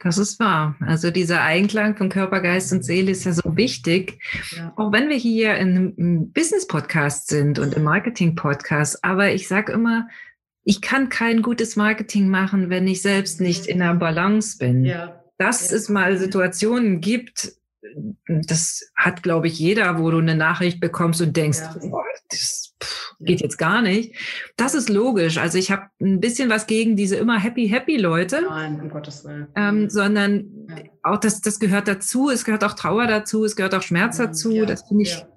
Das 0.00 0.18
ist 0.18 0.40
wahr. 0.40 0.76
Also 0.80 1.10
dieser 1.10 1.42
Einklang 1.42 1.96
von 1.96 2.08
Körper, 2.08 2.40
Geist 2.40 2.72
und 2.72 2.84
Seele 2.84 3.12
ist 3.12 3.24
ja 3.24 3.32
so 3.32 3.56
wichtig. 3.56 4.20
Ja. 4.56 4.72
Auch 4.76 4.92
wenn 4.92 5.08
wir 5.08 5.16
hier 5.16 5.56
in 5.56 5.94
einem 5.96 6.32
Business-Podcast 6.32 7.28
sind 7.28 7.60
und 7.60 7.74
im 7.74 7.84
Marketing-Podcast. 7.84 9.04
Aber 9.04 9.30
ich 9.30 9.46
sage 9.46 9.72
immer, 9.72 10.08
ich 10.64 10.80
kann 10.80 11.08
kein 11.10 11.42
gutes 11.42 11.76
Marketing 11.76 12.28
machen, 12.28 12.70
wenn 12.70 12.88
ich 12.88 13.02
selbst 13.02 13.40
nicht 13.40 13.66
in 13.66 13.78
der 13.78 13.94
Balance 13.94 14.58
bin. 14.58 14.84
Ja 14.84 15.22
dass 15.38 15.70
ja. 15.70 15.76
es 15.76 15.88
mal 15.88 16.18
Situationen 16.18 17.00
gibt, 17.00 17.52
das 18.26 18.90
hat, 18.94 19.22
glaube 19.22 19.46
ich, 19.46 19.58
jeder, 19.58 19.98
wo 19.98 20.10
du 20.10 20.18
eine 20.18 20.34
Nachricht 20.34 20.80
bekommst 20.80 21.20
und 21.22 21.36
denkst, 21.36 21.58
ja. 21.60 21.88
boah, 21.88 22.04
das 22.30 22.74
pff, 22.82 23.14
geht 23.20 23.40
jetzt 23.40 23.56
gar 23.56 23.82
nicht. 23.82 24.14
Das 24.56 24.74
ist 24.74 24.88
logisch. 24.88 25.38
Also 25.38 25.58
ich 25.58 25.70
habe 25.70 25.84
ein 26.00 26.20
bisschen 26.20 26.50
was 26.50 26.66
gegen 26.66 26.96
diese 26.96 27.16
immer 27.16 27.38
happy, 27.38 27.68
happy 27.68 27.96
Leute. 27.96 28.42
Nein, 28.42 28.80
um 28.80 28.90
Gottes 28.90 29.24
Willen. 29.24 29.48
Ähm, 29.54 29.88
sondern 29.88 30.66
ja. 30.68 30.76
auch 31.04 31.18
das, 31.18 31.40
das 31.40 31.58
gehört 31.58 31.88
dazu. 31.88 32.30
Es 32.30 32.44
gehört 32.44 32.64
auch 32.64 32.74
Trauer 32.74 33.06
dazu. 33.06 33.44
Es 33.44 33.56
gehört 33.56 33.74
auch 33.74 33.82
Schmerz 33.82 34.18
dazu. 34.18 34.64
Das 34.66 34.86
finde 34.86 35.04
ich 35.04 35.12
ja, 35.12 35.28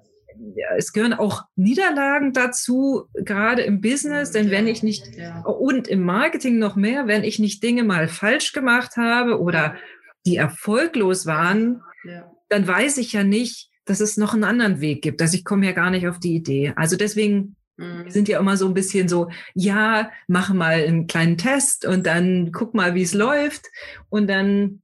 es 0.76 0.92
gehören 0.92 1.12
auch 1.12 1.44
Niederlagen 1.56 2.32
dazu, 2.32 3.04
gerade 3.14 3.62
im 3.62 3.80
Business, 3.80 4.30
denn 4.30 4.50
wenn 4.50 4.66
ich 4.66 4.82
nicht, 4.82 5.04
und 5.44 5.88
im 5.88 6.02
Marketing 6.02 6.58
noch 6.58 6.76
mehr, 6.76 7.06
wenn 7.06 7.24
ich 7.24 7.38
nicht 7.38 7.62
Dinge 7.62 7.84
mal 7.84 8.08
falsch 8.08 8.52
gemacht 8.52 8.96
habe 8.96 9.40
oder 9.40 9.76
die 10.26 10.36
erfolglos 10.36 11.26
waren, 11.26 11.82
dann 12.48 12.66
weiß 12.66 12.98
ich 12.98 13.12
ja 13.12 13.24
nicht, 13.24 13.70
dass 13.84 14.00
es 14.00 14.16
noch 14.16 14.34
einen 14.34 14.44
anderen 14.44 14.80
Weg 14.80 15.02
gibt. 15.02 15.20
Also 15.20 15.36
ich 15.36 15.44
komme 15.44 15.66
ja 15.66 15.72
gar 15.72 15.90
nicht 15.90 16.06
auf 16.06 16.20
die 16.20 16.34
Idee. 16.34 16.72
Also 16.76 16.96
deswegen 16.96 17.56
mhm. 17.76 18.08
sind 18.08 18.28
ja 18.28 18.38
immer 18.38 18.56
so 18.56 18.66
ein 18.66 18.74
bisschen 18.74 19.08
so, 19.08 19.28
ja, 19.54 20.10
mach 20.28 20.52
mal 20.52 20.84
einen 20.84 21.06
kleinen 21.06 21.38
Test 21.38 21.84
und 21.84 22.06
dann 22.06 22.52
guck 22.52 22.74
mal, 22.74 22.94
wie 22.94 23.02
es 23.02 23.14
läuft. 23.14 23.66
Und 24.08 24.28
dann 24.28 24.82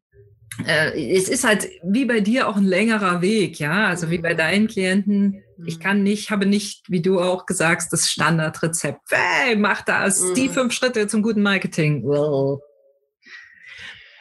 äh, 0.67 1.17
es 1.17 1.29
ist 1.29 1.45
halt 1.45 1.69
wie 1.83 2.05
bei 2.05 2.21
dir 2.21 2.49
auch 2.49 2.57
ein 2.57 2.65
längerer 2.65 3.21
Weg, 3.21 3.59
ja, 3.59 3.87
also 3.87 4.11
wie 4.11 4.19
bei 4.19 4.35
deinen 4.35 4.67
Klienten. 4.67 5.43
Ich 5.65 5.79
mhm. 5.79 5.83
kann 5.83 6.03
nicht, 6.03 6.31
habe 6.31 6.47
nicht, 6.47 6.85
wie 6.89 7.03
du 7.03 7.21
auch 7.21 7.47
gesagt, 7.47 7.93
das 7.93 8.09
Standardrezept. 8.11 9.01
Hey, 9.11 9.57
mach 9.57 9.83
das, 9.83 10.23
mhm. 10.23 10.35
die 10.35 10.49
fünf 10.49 10.73
Schritte 10.73 11.07
zum 11.07 11.23
guten 11.23 11.43
Marketing. 11.43 12.05
Well. 12.05 12.61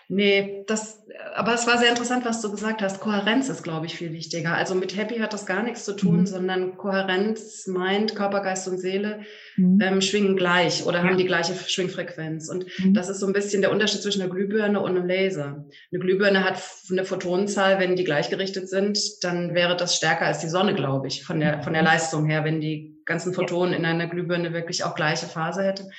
Nee, 0.10 0.64
das, 0.68 1.06
aber 1.36 1.54
es 1.54 1.68
war 1.68 1.78
sehr 1.78 1.90
interessant, 1.90 2.24
was 2.24 2.42
du 2.42 2.50
gesagt 2.50 2.82
hast. 2.82 3.02
Kohärenz 3.02 3.50
ist, 3.50 3.62
glaube 3.62 3.88
ich, 3.88 3.96
viel 3.96 4.14
wichtiger. 4.14 4.56
Also 4.56 4.74
mit 4.74 4.96
Happy 4.96 5.18
hat 5.18 5.34
das 5.34 5.46
gar 5.46 5.64
nichts 5.64 5.84
zu 5.84 5.94
tun, 5.94 6.22
mhm. 6.22 6.26
sondern 6.26 6.78
Kohärenz 6.78 7.68
meint, 7.68 8.16
Körper, 8.16 8.42
Geist 8.42 8.70
und 8.70 8.78
Seele 8.78 9.20
mhm. 9.58 9.80
ähm, 9.82 10.02
schwingen 10.02 10.38
gleich 10.38 10.86
oder 10.86 11.04
haben 11.04 11.18
die 11.18 11.26
gleiche 11.26 11.54
Schwingfrequenz. 11.56 12.48
Und 12.48 12.68
mhm. 12.80 12.94
das 12.94 13.10
ist 13.10 13.20
so 13.20 13.28
ein 13.28 13.34
bisschen 13.34 13.62
der 13.62 13.72
Unterschied 13.72 14.02
zwischen 14.02 14.22
einer 14.22 14.32
Glühbirne 14.32 14.80
und 14.80 14.96
einem 14.96 15.06
Laser. 15.06 15.66
Eine 15.92 16.00
Glühbirne 16.00 16.46
hat 16.46 16.62
eine 16.90 17.04
Photonenzahl, 17.04 17.78
wenn 17.80 17.98
die 17.98 18.06
gleichgerichtet 18.06 18.70
sind, 18.70 18.98
dann 19.24 19.56
wäre 19.56 19.76
das 19.76 19.98
stärker 19.98 20.26
als 20.26 20.40
die 20.40 20.48
Sonne, 20.48 20.74
glaube 20.74 21.08
ich, 21.08 21.26
von 21.26 21.42
der, 21.42 21.62
von 21.64 21.74
der 21.74 21.82
mhm. 21.82 21.88
Leistung 21.88 22.26
her, 22.28 22.46
wenn 22.46 22.62
die 22.62 22.96
ganzen 23.04 23.34
Photonen 23.34 23.74
in 23.74 23.86
einer 23.86 24.08
Glühbirne 24.08 24.54
wirklich 24.54 24.86
auch 24.86 24.96
gleiche 24.96 25.26
Phase 25.26 25.64
hätten. 25.64 25.92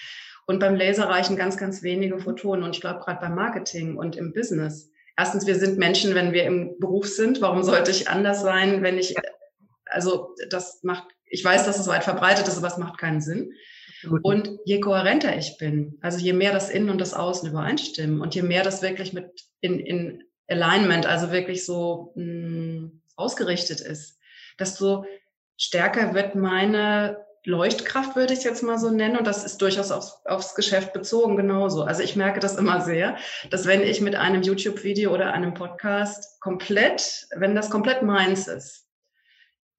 Und 0.48 0.60
beim 0.60 0.76
Laser 0.76 1.10
reichen 1.10 1.36
ganz, 1.36 1.58
ganz 1.58 1.82
wenige 1.82 2.18
Photonen. 2.18 2.64
Und 2.64 2.74
ich 2.74 2.80
glaube, 2.80 3.00
gerade 3.00 3.20
beim 3.20 3.34
Marketing 3.34 3.98
und 3.98 4.16
im 4.16 4.32
Business. 4.32 4.90
Erstens, 5.14 5.46
wir 5.46 5.56
sind 5.56 5.78
Menschen, 5.78 6.14
wenn 6.14 6.32
wir 6.32 6.44
im 6.44 6.78
Beruf 6.78 7.06
sind. 7.06 7.42
Warum 7.42 7.62
sollte 7.62 7.90
ich 7.90 8.08
anders 8.08 8.40
sein, 8.40 8.82
wenn 8.82 8.96
ich, 8.96 9.14
also 9.84 10.34
das 10.48 10.82
macht, 10.82 11.04
ich 11.26 11.44
weiß, 11.44 11.66
dass 11.66 11.78
es 11.78 11.86
weit 11.86 12.02
verbreitet 12.02 12.48
ist, 12.48 12.56
aber 12.56 12.66
es 12.66 12.78
macht 12.78 12.98
keinen 12.98 13.20
Sinn. 13.20 13.52
Und 14.22 14.58
je 14.64 14.80
kohärenter 14.80 15.36
ich 15.36 15.58
bin, 15.58 15.98
also 16.00 16.18
je 16.18 16.32
mehr 16.32 16.52
das 16.52 16.70
Innen 16.70 16.88
und 16.88 17.00
das 17.00 17.12
Außen 17.12 17.50
übereinstimmen 17.50 18.22
und 18.22 18.34
je 18.34 18.42
mehr 18.42 18.62
das 18.62 18.80
wirklich 18.80 19.12
mit 19.12 19.26
in, 19.60 19.78
in 19.80 20.24
Alignment, 20.46 21.04
also 21.04 21.30
wirklich 21.30 21.66
so 21.66 22.12
mh, 22.14 22.22
hm, 22.22 23.02
ausgerichtet 23.16 23.82
ist, 23.82 24.18
desto 24.58 25.04
stärker 25.58 26.14
wird 26.14 26.36
meine 26.36 27.18
Leuchtkraft, 27.48 28.14
würde 28.14 28.34
ich 28.34 28.44
jetzt 28.44 28.62
mal 28.62 28.78
so 28.78 28.90
nennen. 28.90 29.16
Und 29.16 29.26
das 29.26 29.44
ist 29.44 29.60
durchaus 29.62 29.90
aufs, 29.90 30.20
aufs 30.26 30.54
Geschäft 30.54 30.92
bezogen 30.92 31.36
genauso. 31.36 31.82
Also 31.82 32.02
ich 32.02 32.14
merke 32.14 32.40
das 32.40 32.56
immer 32.56 32.82
sehr, 32.82 33.16
dass 33.50 33.66
wenn 33.66 33.82
ich 33.82 34.00
mit 34.00 34.14
einem 34.14 34.42
YouTube-Video 34.42 35.12
oder 35.12 35.32
einem 35.32 35.54
Podcast 35.54 36.40
komplett, 36.40 37.26
wenn 37.34 37.54
das 37.54 37.70
komplett 37.70 38.02
meins 38.02 38.48
ist, 38.48 38.86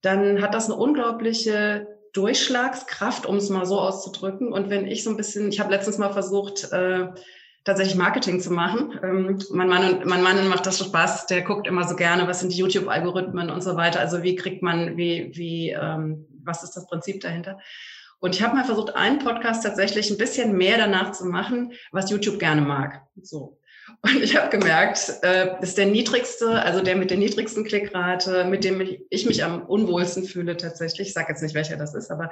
dann 0.02 0.42
hat 0.42 0.56
das 0.56 0.66
eine 0.66 0.76
unglaubliche 0.76 1.88
Durchschlagskraft, 2.14 3.28
um 3.28 3.36
es 3.38 3.50
mal 3.50 3.68
so 3.68 3.80
auszudrücken. 3.80 4.52
Und 4.52 4.70
wenn 4.72 4.88
ich 4.88 5.04
so 5.04 5.12
ein 5.12 5.18
bisschen, 5.18 5.50
ich 5.50 5.60
habe 5.60 5.72
letztens 5.72 6.00
mal 6.00 6.12
versucht, 6.12 6.72
äh, 6.72 7.10
tatsächlich 7.66 7.98
Marketing 7.98 8.40
zu 8.40 8.52
machen. 8.52 9.00
Ähm, 9.04 9.38
mein, 9.52 9.68
Mann, 9.68 10.02
mein 10.06 10.24
Mann 10.24 10.48
macht 10.48 10.66
das 10.66 10.80
Spaß, 10.80 11.28
der 11.28 11.44
guckt 11.44 11.68
immer 11.68 11.88
so 11.88 11.96
gerne, 11.96 12.28
was 12.28 12.40
sind 12.40 12.52
die 12.52 12.58
YouTube-Algorithmen 12.58 13.52
und 13.52 13.62
so 13.62 13.76
weiter. 13.76 14.00
Also 14.00 14.24
wie 14.24 14.36
kriegt 14.36 14.64
man, 14.64 14.98
wie, 14.98 15.30
wie 15.34 15.70
ähm, 15.70 16.26
was 16.44 16.64
ist 16.64 16.76
das 16.76 16.88
Prinzip 16.88 17.22
dahinter? 17.22 17.60
Und 18.20 18.36
ich 18.36 18.42
habe 18.42 18.56
mal 18.56 18.66
versucht, 18.66 18.96
einen 18.96 19.20
Podcast 19.20 19.64
tatsächlich 19.64 20.12
ein 20.12 20.18
bisschen 20.18 20.58
mehr 20.58 20.78
danach 20.78 21.12
zu 21.14 21.26
machen, 21.26 21.74
was 21.92 22.12
YouTube 22.12 22.40
gerne 22.40 22.62
mag. 22.62 23.02
So. 23.22 23.60
Und 24.02 24.22
ich 24.22 24.36
habe 24.38 24.50
gemerkt, 24.50 25.14
äh, 25.24 25.56
ist 25.62 25.78
der 25.78 25.86
niedrigste, 25.86 26.62
also 26.62 26.82
der 26.84 26.96
mit 26.96 27.10
der 27.10 27.18
niedrigsten 27.18 27.64
Klickrate, 27.64 28.46
mit 28.46 28.64
dem 28.64 28.82
ich, 28.82 29.02
ich 29.10 29.26
mich 29.26 29.44
am 29.44 29.64
unwohlsten 29.64 30.26
fühle 30.26 30.58
tatsächlich. 30.58 31.08
Ich 31.08 31.14
sage 31.14 31.30
jetzt 31.30 31.42
nicht, 31.42 31.56
welcher 31.56 31.78
das 31.78 31.96
ist, 31.96 32.12
aber 32.12 32.30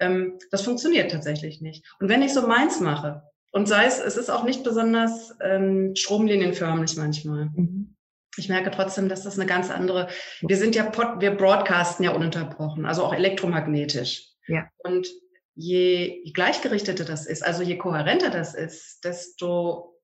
ähm, 0.00 0.38
das 0.50 0.62
funktioniert 0.62 1.10
tatsächlich 1.10 1.60
nicht. 1.60 1.84
Und 2.00 2.08
wenn 2.08 2.22
ich 2.22 2.32
so 2.32 2.46
meins 2.46 2.80
mache, 2.80 3.22
Und 3.50 3.66
sei 3.68 3.86
es, 3.86 3.98
es 3.98 4.16
ist 4.16 4.30
auch 4.30 4.44
nicht 4.44 4.62
besonders 4.62 5.34
ähm, 5.40 5.94
stromlinienförmlich 5.94 6.96
manchmal. 6.96 7.46
Mhm. 7.54 7.96
Ich 8.38 8.48
merke 8.48 8.70
trotzdem, 8.70 9.08
dass 9.08 9.24
das 9.24 9.38
eine 9.38 9.46
ganz 9.46 9.70
andere, 9.70 10.08
wir 10.40 10.56
sind 10.56 10.74
ja, 10.74 10.90
wir 11.20 11.30
broadcasten 11.32 12.04
ja 12.04 12.12
ununterbrochen, 12.12 12.86
also 12.86 13.04
auch 13.04 13.12
elektromagnetisch. 13.12 14.28
Ja. 14.46 14.66
Und 14.78 15.08
je, 15.54 16.22
je 16.24 16.32
gleichgerichteter 16.32 17.04
das 17.04 17.26
ist, 17.26 17.44
also 17.44 17.62
je 17.62 17.76
kohärenter 17.76 18.30
das 18.30 18.54
ist, 18.54 19.04
desto 19.04 19.98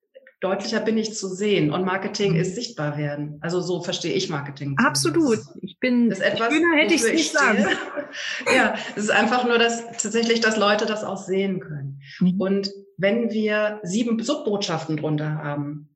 deutlicher 0.44 0.80
bin 0.80 0.98
ich 0.98 1.14
zu 1.14 1.28
sehen. 1.28 1.72
Und 1.72 1.84
Marketing 1.84 2.32
mhm. 2.32 2.40
ist 2.40 2.54
sichtbar 2.54 2.98
werden. 2.98 3.38
Also 3.40 3.60
so 3.60 3.82
verstehe 3.82 4.12
ich 4.12 4.28
Marketing. 4.28 4.76
Absolut. 4.78 5.38
Ich 5.62 5.78
bin 5.80 6.10
das 6.10 6.18
ist 6.18 6.24
etwas, 6.24 6.52
schöner 6.52 6.76
hätte 6.76 6.94
ich 6.94 7.02
es 7.02 7.12
nicht 7.12 7.32
sagen. 7.32 7.66
ja, 8.54 8.74
es 8.94 9.04
ist 9.04 9.10
einfach 9.10 9.46
nur, 9.46 9.58
dass 9.58 9.86
tatsächlich, 9.96 10.40
dass 10.40 10.58
Leute 10.58 10.84
das 10.86 11.02
auch 11.02 11.16
sehen 11.16 11.60
können. 11.60 12.00
Mhm. 12.20 12.40
Und 12.40 12.72
wenn 12.98 13.30
wir 13.30 13.80
sieben 13.82 14.22
Subbotschaften 14.22 14.98
drunter 14.98 15.36
haben, 15.36 15.93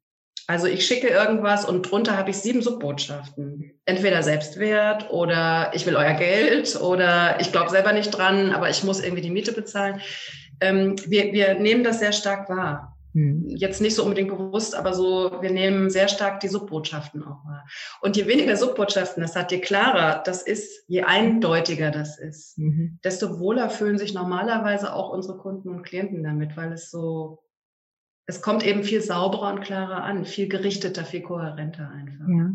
also 0.48 0.66
ich 0.66 0.86
schicke 0.86 1.08
irgendwas 1.08 1.66
und 1.66 1.82
drunter 1.82 2.16
habe 2.16 2.30
ich 2.30 2.38
sieben 2.38 2.62
Subbotschaften. 2.62 3.78
Entweder 3.84 4.22
Selbstwert 4.22 5.10
oder 5.10 5.70
ich 5.74 5.84
will 5.84 5.94
euer 5.94 6.14
Geld 6.14 6.80
oder 6.80 7.38
ich 7.38 7.52
glaube 7.52 7.68
selber 7.68 7.92
nicht 7.92 8.10
dran, 8.10 8.52
aber 8.52 8.70
ich 8.70 8.82
muss 8.82 9.02
irgendwie 9.02 9.20
die 9.20 9.30
Miete 9.30 9.52
bezahlen. 9.52 10.00
Ähm, 10.60 10.96
wir, 11.06 11.34
wir 11.34 11.58
nehmen 11.58 11.84
das 11.84 11.98
sehr 11.98 12.12
stark 12.12 12.48
wahr. 12.48 12.96
Hm. 13.12 13.44
Jetzt 13.46 13.82
nicht 13.82 13.94
so 13.94 14.04
unbedingt 14.04 14.30
bewusst, 14.30 14.74
aber 14.74 14.94
so, 14.94 15.32
wir 15.42 15.50
nehmen 15.50 15.90
sehr 15.90 16.08
stark 16.08 16.40
die 16.40 16.48
Subbotschaften 16.48 17.22
auch 17.22 17.44
wahr. 17.44 17.66
Und 18.00 18.16
je 18.16 18.26
weniger 18.26 18.56
Subbotschaften 18.56 19.20
das 19.20 19.36
hat, 19.36 19.52
je 19.52 19.60
klarer 19.60 20.22
das 20.24 20.40
ist, 20.40 20.84
je 20.88 21.02
eindeutiger 21.02 21.90
das 21.90 22.18
ist, 22.18 22.56
mhm. 22.56 22.98
desto 23.04 23.38
wohler 23.38 23.68
fühlen 23.68 23.98
sich 23.98 24.14
normalerweise 24.14 24.94
auch 24.94 25.10
unsere 25.10 25.36
Kunden 25.36 25.68
und 25.68 25.82
Klienten 25.82 26.22
damit, 26.22 26.56
weil 26.56 26.72
es 26.72 26.90
so 26.90 27.42
es 28.28 28.42
kommt 28.42 28.64
eben 28.64 28.84
viel 28.84 29.00
sauberer 29.00 29.54
und 29.54 29.62
klarer 29.62 30.04
an, 30.04 30.26
viel 30.26 30.48
gerichteter, 30.48 31.04
viel 31.04 31.22
kohärenter 31.22 31.90
einfach. 31.90 32.28
Ja. 32.28 32.52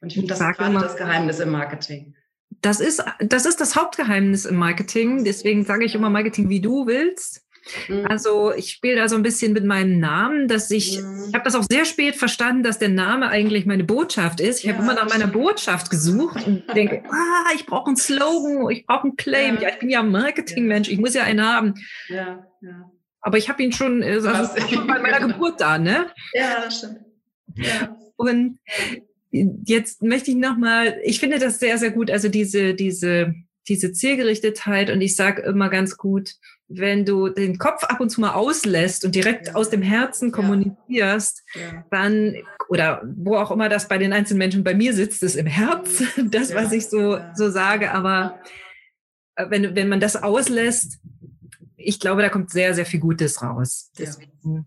Und 0.00 0.08
ich 0.08 0.14
finde, 0.14 0.28
das 0.28 0.40
ist 0.40 0.56
gerade 0.58 0.74
das 0.74 0.96
Geheimnis 0.96 1.38
im 1.38 1.50
Marketing. 1.50 2.14
Das 2.60 2.80
ist, 2.80 3.04
das 3.20 3.46
ist 3.46 3.60
das 3.60 3.76
Hauptgeheimnis 3.76 4.44
im 4.46 4.56
Marketing. 4.56 5.22
Deswegen 5.24 5.64
sage 5.64 5.84
ich 5.84 5.94
immer 5.94 6.10
Marketing, 6.10 6.48
wie 6.48 6.60
du 6.60 6.88
willst. 6.88 7.46
Mhm. 7.88 8.06
Also 8.08 8.52
ich 8.52 8.72
spiele 8.72 8.96
da 8.96 9.08
so 9.08 9.14
ein 9.14 9.22
bisschen 9.22 9.52
mit 9.52 9.64
meinem 9.64 10.00
Namen, 10.00 10.48
dass 10.48 10.72
ich, 10.72 11.00
mhm. 11.00 11.26
ich 11.28 11.34
habe 11.34 11.44
das 11.44 11.54
auch 11.54 11.64
sehr 11.70 11.84
spät 11.84 12.16
verstanden, 12.16 12.64
dass 12.64 12.80
der 12.80 12.88
Name 12.88 13.28
eigentlich 13.28 13.64
meine 13.64 13.84
Botschaft 13.84 14.40
ist. 14.40 14.58
Ich 14.58 14.64
ja, 14.64 14.72
habe 14.72 14.82
immer 14.82 14.94
nach 14.94 15.08
meiner 15.08 15.28
Botschaft 15.28 15.88
gesucht 15.88 16.44
und 16.48 16.64
denke, 16.74 17.04
ah, 17.10 17.52
ich 17.54 17.64
brauche 17.64 17.86
einen 17.86 17.96
Slogan, 17.96 18.68
ich 18.70 18.84
brauche 18.86 19.04
einen 19.04 19.16
Claim. 19.16 19.54
Ja. 19.56 19.62
ja 19.62 19.68
ich 19.68 19.78
bin 19.78 19.88
ja 19.88 20.02
Marketingmensch, 20.02 20.88
ich 20.88 20.98
muss 20.98 21.14
ja 21.14 21.22
einen 21.22 21.46
haben. 21.46 21.74
Ja, 22.08 22.44
ja. 22.60 22.90
Aber 23.26 23.38
ich 23.38 23.48
habe 23.48 23.60
ihn 23.60 23.72
schon, 23.72 24.02
äh, 24.02 24.20
schon 24.20 24.86
bei 24.86 25.00
meiner 25.00 25.18
Geburt 25.26 25.60
da, 25.60 25.78
ne? 25.78 26.06
Ja, 26.32 26.60
das 26.64 26.78
stimmt. 26.78 27.00
Ja. 27.56 27.96
Und 28.14 28.60
jetzt 29.32 30.00
möchte 30.00 30.30
ich 30.30 30.36
nochmal, 30.36 31.00
ich 31.02 31.18
finde 31.18 31.40
das 31.40 31.58
sehr, 31.58 31.76
sehr 31.76 31.90
gut, 31.90 32.08
also 32.08 32.28
diese, 32.28 32.74
diese, 32.74 33.34
diese 33.66 33.92
Zielgerichtetheit 33.92 34.90
und 34.90 35.00
ich 35.00 35.16
sage 35.16 35.42
immer 35.42 35.70
ganz 35.70 35.96
gut, 35.96 36.34
wenn 36.68 37.04
du 37.04 37.28
den 37.28 37.58
Kopf 37.58 37.82
ab 37.82 37.98
und 37.98 38.10
zu 38.10 38.20
mal 38.20 38.34
auslässt 38.34 39.04
und 39.04 39.16
direkt 39.16 39.48
ja. 39.48 39.54
aus 39.54 39.70
dem 39.70 39.82
Herzen 39.82 40.30
kommunizierst, 40.30 41.42
ja. 41.56 41.84
dann, 41.90 42.36
oder 42.68 43.02
wo 43.16 43.38
auch 43.38 43.50
immer 43.50 43.68
das 43.68 43.88
bei 43.88 43.98
den 43.98 44.12
einzelnen 44.12 44.38
Menschen, 44.38 44.62
bei 44.62 44.74
mir 44.74 44.94
sitzt 44.94 45.24
es 45.24 45.34
im 45.34 45.46
Herz, 45.46 46.04
das, 46.30 46.54
was 46.54 46.70
ich 46.70 46.86
so, 46.86 47.18
so 47.34 47.50
sage, 47.50 47.90
aber 47.90 48.38
äh, 49.34 49.46
wenn, 49.50 49.74
wenn 49.74 49.88
man 49.88 49.98
das 49.98 50.14
auslässt, 50.14 51.00
ich 51.86 52.00
glaube, 52.00 52.22
da 52.22 52.28
kommt 52.28 52.50
sehr, 52.50 52.74
sehr 52.74 52.86
viel 52.86 53.00
Gutes 53.00 53.42
raus. 53.42 53.90
Deswegen 53.98 54.66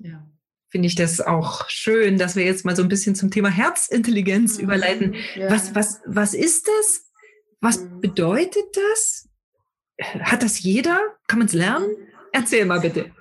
ja. 0.00 0.26
finde 0.68 0.86
ich 0.86 0.94
das 0.94 1.20
auch 1.20 1.68
schön, 1.68 2.18
dass 2.18 2.36
wir 2.36 2.44
jetzt 2.44 2.64
mal 2.64 2.74
so 2.74 2.82
ein 2.82 2.88
bisschen 2.88 3.14
zum 3.14 3.30
Thema 3.30 3.50
Herzintelligenz 3.50 4.56
mhm. 4.56 4.64
überleiten. 4.64 5.14
Ja. 5.34 5.50
Was, 5.50 5.74
was, 5.74 6.00
was 6.06 6.34
ist 6.34 6.66
das? 6.66 7.10
Was 7.60 7.80
mhm. 7.80 8.00
bedeutet 8.00 8.64
das? 8.72 9.28
Hat 10.20 10.42
das 10.42 10.60
jeder? 10.62 11.00
Kann 11.28 11.38
man 11.38 11.48
es 11.48 11.54
lernen? 11.54 11.88
Erzähl 12.32 12.64
mal 12.66 12.80
bitte. 12.80 13.12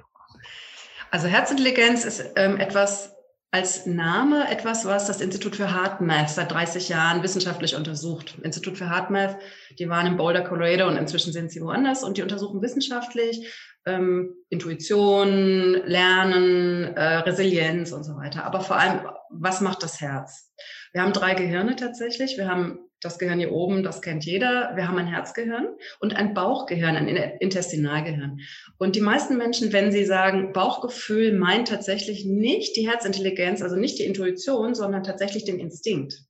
Also 1.11 1.27
Herzintelligenz 1.27 2.05
ist 2.05 2.23
ähm, 2.35 2.57
etwas, 2.57 3.12
als 3.53 3.85
Name 3.85 4.49
etwas, 4.49 4.83
was 4.83 5.05
das 5.05 5.21
Institut 5.21 5.55
für 5.55 5.71
HeartMath 5.71 6.31
seit 6.31 6.51
30 6.51 6.89
Jahren 6.89 7.21
wissenschaftlich 7.21 7.75
untersucht. 7.75 8.35
Institut 8.41 8.79
für 8.79 8.89
HeartMath, 8.89 9.37
die 9.77 9.87
waren 9.87 10.07
in 10.07 10.17
Boulder, 10.17 10.41
Colorado 10.41 10.87
und 10.87 10.97
inzwischen 10.97 11.31
sind 11.31 11.51
sie 11.51 11.61
woanders 11.61 12.03
und 12.03 12.17
die 12.17 12.23
untersuchen 12.23 12.63
wissenschaftlich 12.63 13.47
ähm, 13.85 14.33
Intuition, 14.49 15.83
Lernen, 15.85 16.97
äh, 16.97 17.17
Resilienz 17.17 17.91
und 17.91 18.03
so 18.03 18.15
weiter. 18.15 18.43
Aber 18.43 18.61
vor 18.61 18.79
allem, 18.79 19.01
was 19.29 19.61
macht 19.61 19.83
das 19.83 20.01
Herz? 20.01 20.51
Wir 20.91 21.03
haben 21.03 21.13
drei 21.13 21.35
Gehirne 21.35 21.75
tatsächlich. 21.75 22.39
Wir 22.39 22.47
haben 22.47 22.79
das 23.03 23.19
Gehirn 23.19 23.39
hier 23.39 23.51
oben, 23.51 23.83
das 23.83 24.01
kennt 24.01 24.25
jeder. 24.25 24.71
Wir 24.75 24.87
haben 24.87 24.97
ein 24.97 25.07
Herzgehirn 25.07 25.67
und 25.99 26.15
ein 26.15 26.33
Bauchgehirn, 26.33 26.95
ein 26.95 27.07
Intestinalgehirn. 27.07 28.39
Und 28.77 28.95
die 28.95 29.01
meisten 29.01 29.37
Menschen, 29.37 29.73
wenn 29.73 29.91
sie 29.91 30.05
sagen, 30.05 30.53
Bauchgefühl 30.53 31.37
meint 31.37 31.67
tatsächlich 31.67 32.25
nicht 32.25 32.75
die 32.75 32.89
Herzintelligenz, 32.89 33.61
also 33.61 33.75
nicht 33.75 33.99
die 33.99 34.05
Intuition, 34.05 34.75
sondern 34.75 35.03
tatsächlich 35.03 35.45
den 35.45 35.59
Instinkt. 35.59 36.23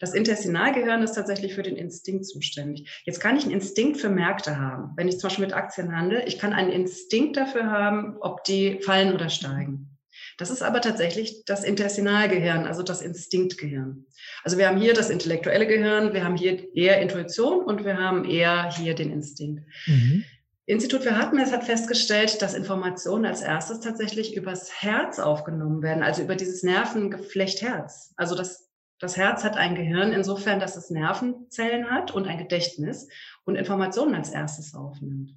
Das 0.00 0.12
Intestinalgehirn 0.12 1.02
ist 1.02 1.12
tatsächlich 1.12 1.54
für 1.54 1.62
den 1.62 1.76
Instinkt 1.76 2.26
zuständig. 2.26 3.02
Jetzt 3.04 3.20
kann 3.20 3.36
ich 3.36 3.44
einen 3.44 3.52
Instinkt 3.52 3.98
für 3.98 4.10
Märkte 4.10 4.58
haben. 4.58 4.92
Wenn 4.96 5.08
ich 5.08 5.18
zum 5.18 5.28
Beispiel 5.28 5.46
mit 5.46 5.54
Aktien 5.54 5.96
handle, 5.96 6.24
ich 6.26 6.38
kann 6.38 6.52
einen 6.52 6.70
Instinkt 6.70 7.36
dafür 7.36 7.70
haben, 7.70 8.16
ob 8.20 8.42
die 8.44 8.80
fallen 8.82 9.14
oder 9.14 9.28
steigen. 9.28 9.93
Das 10.38 10.50
ist 10.50 10.62
aber 10.62 10.80
tatsächlich 10.80 11.44
das 11.44 11.64
Intestinalgehirn, 11.64 12.66
also 12.66 12.82
das 12.82 13.02
Instinktgehirn. 13.02 14.06
Also 14.42 14.58
wir 14.58 14.68
haben 14.68 14.80
hier 14.80 14.94
das 14.94 15.10
intellektuelle 15.10 15.66
Gehirn, 15.66 16.12
wir 16.12 16.24
haben 16.24 16.36
hier 16.36 16.74
eher 16.74 17.00
Intuition 17.00 17.64
und 17.64 17.84
wir 17.84 17.98
haben 17.98 18.24
eher 18.24 18.70
hier 18.70 18.94
den 18.94 19.12
Instinkt. 19.12 19.64
Mhm. 19.86 20.24
Institut 20.66 21.02
für 21.02 21.18
Hartmess 21.18 21.52
hat 21.52 21.64
festgestellt, 21.64 22.40
dass 22.40 22.54
Informationen 22.54 23.26
als 23.26 23.42
erstes 23.42 23.80
tatsächlich 23.80 24.34
übers 24.34 24.82
Herz 24.82 25.18
aufgenommen 25.18 25.82
werden, 25.82 26.02
also 26.02 26.22
über 26.22 26.36
dieses 26.36 26.62
Nervengeflecht 26.62 27.60
Herz. 27.60 28.14
Also 28.16 28.34
das, 28.34 28.70
das 28.98 29.16
Herz 29.18 29.44
hat 29.44 29.58
ein 29.58 29.74
Gehirn 29.74 30.12
insofern, 30.12 30.60
dass 30.60 30.76
es 30.76 30.88
Nervenzellen 30.88 31.90
hat 31.90 32.12
und 32.12 32.26
ein 32.26 32.38
Gedächtnis 32.38 33.08
und 33.44 33.56
Informationen 33.56 34.14
als 34.14 34.30
erstes 34.30 34.74
aufnimmt. 34.74 35.34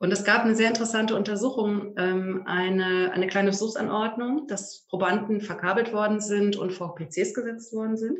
Und 0.00 0.12
es 0.12 0.24
gab 0.24 0.44
eine 0.44 0.54
sehr 0.54 0.68
interessante 0.68 1.16
Untersuchung, 1.16 1.94
ähm, 1.96 2.42
eine, 2.46 3.10
eine 3.12 3.26
kleine 3.26 3.50
Versuchsanordnung, 3.50 4.46
dass 4.46 4.86
Probanden 4.88 5.40
verkabelt 5.40 5.92
worden 5.92 6.20
sind 6.20 6.56
und 6.56 6.72
vor 6.72 6.94
PCs 6.94 7.34
gesetzt 7.34 7.72
worden 7.72 7.96
sind. 7.96 8.18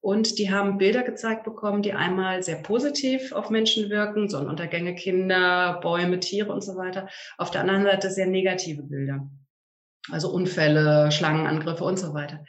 Und 0.00 0.38
die 0.38 0.50
haben 0.50 0.78
Bilder 0.78 1.02
gezeigt 1.02 1.44
bekommen, 1.44 1.82
die 1.82 1.92
einmal 1.92 2.42
sehr 2.42 2.56
positiv 2.56 3.32
auf 3.32 3.50
Menschen 3.50 3.90
wirken, 3.90 4.28
Sonnenuntergänge, 4.28 4.94
Kinder, 4.94 5.80
Bäume, 5.82 6.20
Tiere 6.20 6.52
und 6.52 6.62
so 6.62 6.76
weiter. 6.76 7.08
Auf 7.36 7.50
der 7.50 7.62
anderen 7.62 7.82
Seite 7.82 8.10
sehr 8.10 8.26
negative 8.26 8.82
Bilder. 8.84 9.28
Also 10.10 10.30
Unfälle, 10.30 11.10
Schlangenangriffe 11.12 11.84
und 11.84 11.98
so 11.98 12.14
weiter. 12.14 12.44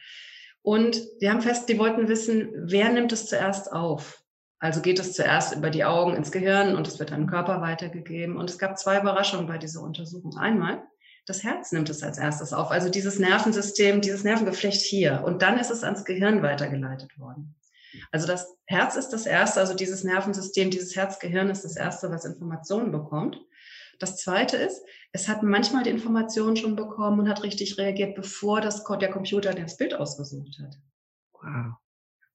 Und 0.62 1.02
die 1.22 1.30
haben 1.30 1.42
fest, 1.42 1.68
die 1.68 1.80
wollten 1.80 2.08
wissen, 2.08 2.52
wer 2.56 2.92
nimmt 2.92 3.12
es 3.12 3.26
zuerst 3.26 3.74
auf? 3.74 4.24
Also 4.60 4.82
geht 4.82 5.00
es 5.00 5.14
zuerst 5.14 5.56
über 5.56 5.70
die 5.70 5.86
Augen 5.86 6.16
ins 6.16 6.32
Gehirn 6.32 6.76
und 6.76 6.88
es 6.88 7.00
wird 7.00 7.14
an 7.14 7.22
den 7.22 7.30
Körper 7.30 7.62
weitergegeben. 7.62 8.36
Und 8.38 8.50
es 8.50 8.60
gab 8.60 8.78
zwei 8.78 9.00
Überraschungen 9.00 9.48
bei 9.48 9.58
dieser 9.58 9.82
Untersuchung. 9.82 10.38
Einmal, 10.38 10.84
das 11.26 11.44
Herz 11.44 11.72
nimmt 11.72 11.90
es 11.90 12.04
als 12.04 12.18
erstes 12.18 12.54
auf, 12.54 12.72
also 12.72 12.90
dieses 12.90 13.20
Nervensystem, 13.20 14.02
dieses 14.02 14.24
Nervengeflecht 14.24 14.82
hier. 14.82 15.24
Und 15.24 15.42
dann 15.42 15.58
ist 15.60 15.72
es 15.72 15.84
ans 15.84 16.04
Gehirn 16.04 16.42
weitergeleitet 16.42 17.18
worden. 17.18 17.56
Also 18.12 18.28
das 18.28 18.58
Herz 18.66 18.96
ist 18.96 19.10
das 19.10 19.26
erste, 19.26 19.60
also 19.60 19.74
dieses 19.74 20.04
Nervensystem, 20.04 20.70
dieses 20.70 20.96
Herzgehirn 20.96 21.50
ist 21.50 21.64
das 21.64 21.76
erste, 21.76 22.12
was 22.12 22.26
Informationen 22.26 22.92
bekommt. 22.92 23.40
Das 24.00 24.18
zweite 24.18 24.58
ist, 24.58 24.82
es 25.12 25.28
hat 25.28 25.44
manchmal 25.44 25.84
die 25.84 25.90
Informationen 25.90 26.56
schon 26.56 26.76
bekommen 26.76 27.20
und 27.20 27.30
hat 27.30 27.44
richtig 27.44 27.78
reagiert, 27.78 28.16
bevor 28.16 28.62
das, 28.62 28.84
der 28.84 29.10
Computer 29.10 29.54
das 29.54 29.78
Bild 29.78 29.94
ausgesucht 29.94 30.60
hat. 30.62 30.78
Wow. 31.34 31.76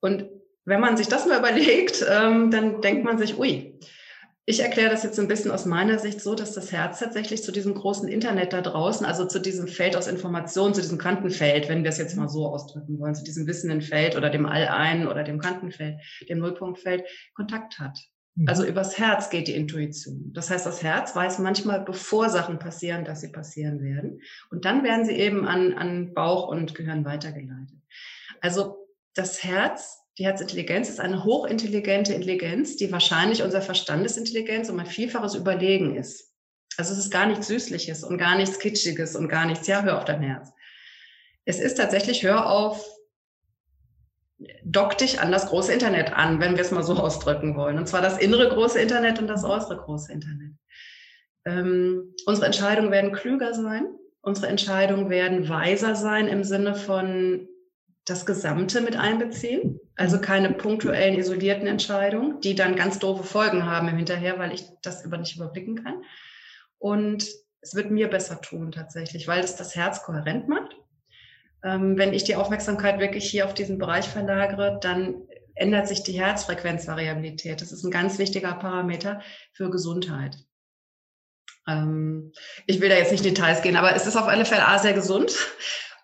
Und 0.00 0.28
wenn 0.64 0.80
man 0.80 0.96
sich 0.96 1.08
das 1.08 1.26
mal 1.26 1.38
überlegt, 1.38 2.04
ähm, 2.08 2.50
dann 2.50 2.80
denkt 2.80 3.04
man 3.04 3.18
sich, 3.18 3.38
ui, 3.38 3.78
ich 4.46 4.60
erkläre 4.60 4.90
das 4.90 5.02
jetzt 5.02 5.18
ein 5.18 5.28
bisschen 5.28 5.50
aus 5.50 5.64
meiner 5.64 5.98
Sicht 5.98 6.20
so, 6.20 6.34
dass 6.34 6.52
das 6.52 6.70
Herz 6.70 6.98
tatsächlich 6.98 7.42
zu 7.42 7.50
diesem 7.50 7.74
großen 7.74 8.08
Internet 8.08 8.52
da 8.52 8.60
draußen, 8.60 9.06
also 9.06 9.24
zu 9.26 9.38
diesem 9.38 9.68
Feld 9.68 9.96
aus 9.96 10.06
Informationen, 10.06 10.74
zu 10.74 10.82
diesem 10.82 10.98
Kantenfeld, 10.98 11.70
wenn 11.70 11.82
wir 11.82 11.88
es 11.88 11.96
jetzt 11.96 12.16
mal 12.16 12.28
so 12.28 12.46
ausdrücken 12.46 12.98
wollen, 12.98 13.14
zu 13.14 13.24
diesem 13.24 13.46
wissenden 13.46 13.80
Feld 13.80 14.16
oder 14.16 14.28
dem 14.28 14.44
All-Ein 14.44 15.08
oder 15.08 15.24
dem 15.24 15.38
Kantenfeld, 15.38 15.98
dem 16.28 16.38
Nullpunktfeld, 16.40 17.04
Kontakt 17.34 17.78
hat. 17.78 17.98
Mhm. 18.34 18.48
Also 18.48 18.66
übers 18.66 18.98
Herz 18.98 19.30
geht 19.30 19.48
die 19.48 19.54
Intuition. 19.54 20.30
Das 20.34 20.50
heißt, 20.50 20.66
das 20.66 20.82
Herz 20.82 21.16
weiß 21.16 21.38
manchmal, 21.38 21.80
bevor 21.80 22.28
Sachen 22.28 22.58
passieren, 22.58 23.06
dass 23.06 23.22
sie 23.22 23.32
passieren 23.32 23.80
werden. 23.82 24.20
Und 24.50 24.66
dann 24.66 24.84
werden 24.84 25.06
sie 25.06 25.14
eben 25.14 25.46
an, 25.46 25.72
an 25.72 26.12
Bauch 26.12 26.48
und 26.48 26.74
Gehirn 26.74 27.06
weitergeleitet. 27.06 27.78
Also 28.42 28.76
das 29.14 29.42
Herz 29.42 30.03
die 30.18 30.24
Herzintelligenz 30.24 30.88
ist 30.88 31.00
eine 31.00 31.24
hochintelligente 31.24 32.14
Intelligenz, 32.14 32.76
die 32.76 32.92
wahrscheinlich 32.92 33.42
unser 33.42 33.60
Verstandesintelligenz 33.60 34.70
um 34.70 34.78
ein 34.78 34.86
Vielfaches 34.86 35.34
überlegen 35.34 35.96
ist. 35.96 36.32
Also 36.76 36.92
es 36.92 36.98
ist 36.98 37.10
gar 37.10 37.26
nichts 37.26 37.48
Süßliches 37.48 38.04
und 38.04 38.18
gar 38.18 38.36
nichts 38.36 38.58
Kitschiges 38.58 39.16
und 39.16 39.28
gar 39.28 39.46
nichts, 39.46 39.66
ja, 39.66 39.82
hör 39.82 39.98
auf 39.98 40.04
dein 40.04 40.22
Herz. 40.22 40.50
Es 41.44 41.58
ist 41.58 41.76
tatsächlich, 41.76 42.22
hör 42.22 42.48
auf, 42.48 42.84
dock 44.64 44.96
dich 44.98 45.20
an 45.20 45.32
das 45.32 45.46
große 45.46 45.72
Internet 45.72 46.12
an, 46.12 46.40
wenn 46.40 46.54
wir 46.54 46.62
es 46.62 46.70
mal 46.70 46.82
so 46.82 46.94
ausdrücken 46.98 47.56
wollen. 47.56 47.78
Und 47.78 47.88
zwar 47.88 48.02
das 48.02 48.18
innere 48.18 48.48
große 48.48 48.80
Internet 48.80 49.18
und 49.18 49.26
das 49.26 49.44
äußere 49.44 49.78
große 49.78 50.12
Internet. 50.12 50.52
Ähm, 51.44 52.14
unsere 52.26 52.46
Entscheidungen 52.46 52.90
werden 52.90 53.12
klüger 53.12 53.52
sein. 53.52 53.86
Unsere 54.22 54.46
Entscheidungen 54.46 55.10
werden 55.10 55.48
weiser 55.48 55.94
sein 55.94 56.28
im 56.28 56.44
Sinne 56.44 56.74
von 56.74 57.48
das 58.04 58.26
Gesamte 58.26 58.80
mit 58.80 58.96
einbeziehen. 58.96 59.80
Also 59.96 60.20
keine 60.20 60.50
punktuellen, 60.52 61.18
isolierten 61.18 61.66
Entscheidungen, 61.66 62.40
die 62.40 62.54
dann 62.54 62.76
ganz 62.76 62.98
doofe 62.98 63.24
Folgen 63.24 63.64
haben 63.64 63.88
im 63.88 63.96
Hinterher, 63.96 64.38
weil 64.38 64.52
ich 64.52 64.66
das 64.82 65.04
über 65.04 65.16
nicht 65.16 65.36
überblicken 65.36 65.82
kann. 65.82 66.02
Und 66.78 67.26
es 67.60 67.74
wird 67.74 67.90
mir 67.90 68.08
besser 68.08 68.40
tun 68.40 68.72
tatsächlich, 68.72 69.26
weil 69.26 69.42
es 69.42 69.56
das 69.56 69.74
Herz 69.74 70.02
kohärent 70.02 70.48
macht. 70.48 70.76
Ähm, 71.62 71.96
wenn 71.96 72.12
ich 72.12 72.24
die 72.24 72.36
Aufmerksamkeit 72.36 72.98
wirklich 73.00 73.30
hier 73.30 73.46
auf 73.46 73.54
diesen 73.54 73.78
Bereich 73.78 74.06
verlagere, 74.06 74.78
dann 74.82 75.22
ändert 75.54 75.88
sich 75.88 76.02
die 76.02 76.20
Herzfrequenzvariabilität. 76.20 77.60
Das 77.60 77.72
ist 77.72 77.84
ein 77.84 77.90
ganz 77.90 78.18
wichtiger 78.18 78.52
Parameter 78.52 79.22
für 79.52 79.70
Gesundheit. 79.70 80.36
Ähm, 81.66 82.32
ich 82.66 82.80
will 82.80 82.90
da 82.90 82.96
jetzt 82.96 83.12
nicht 83.12 83.24
in 83.24 83.34
Details 83.34 83.62
gehen, 83.62 83.76
aber 83.76 83.94
es 83.94 84.06
ist 84.06 84.16
auf 84.16 84.26
alle 84.26 84.44
Fälle 84.44 84.66
A 84.66 84.78
sehr 84.78 84.92
gesund. 84.92 85.34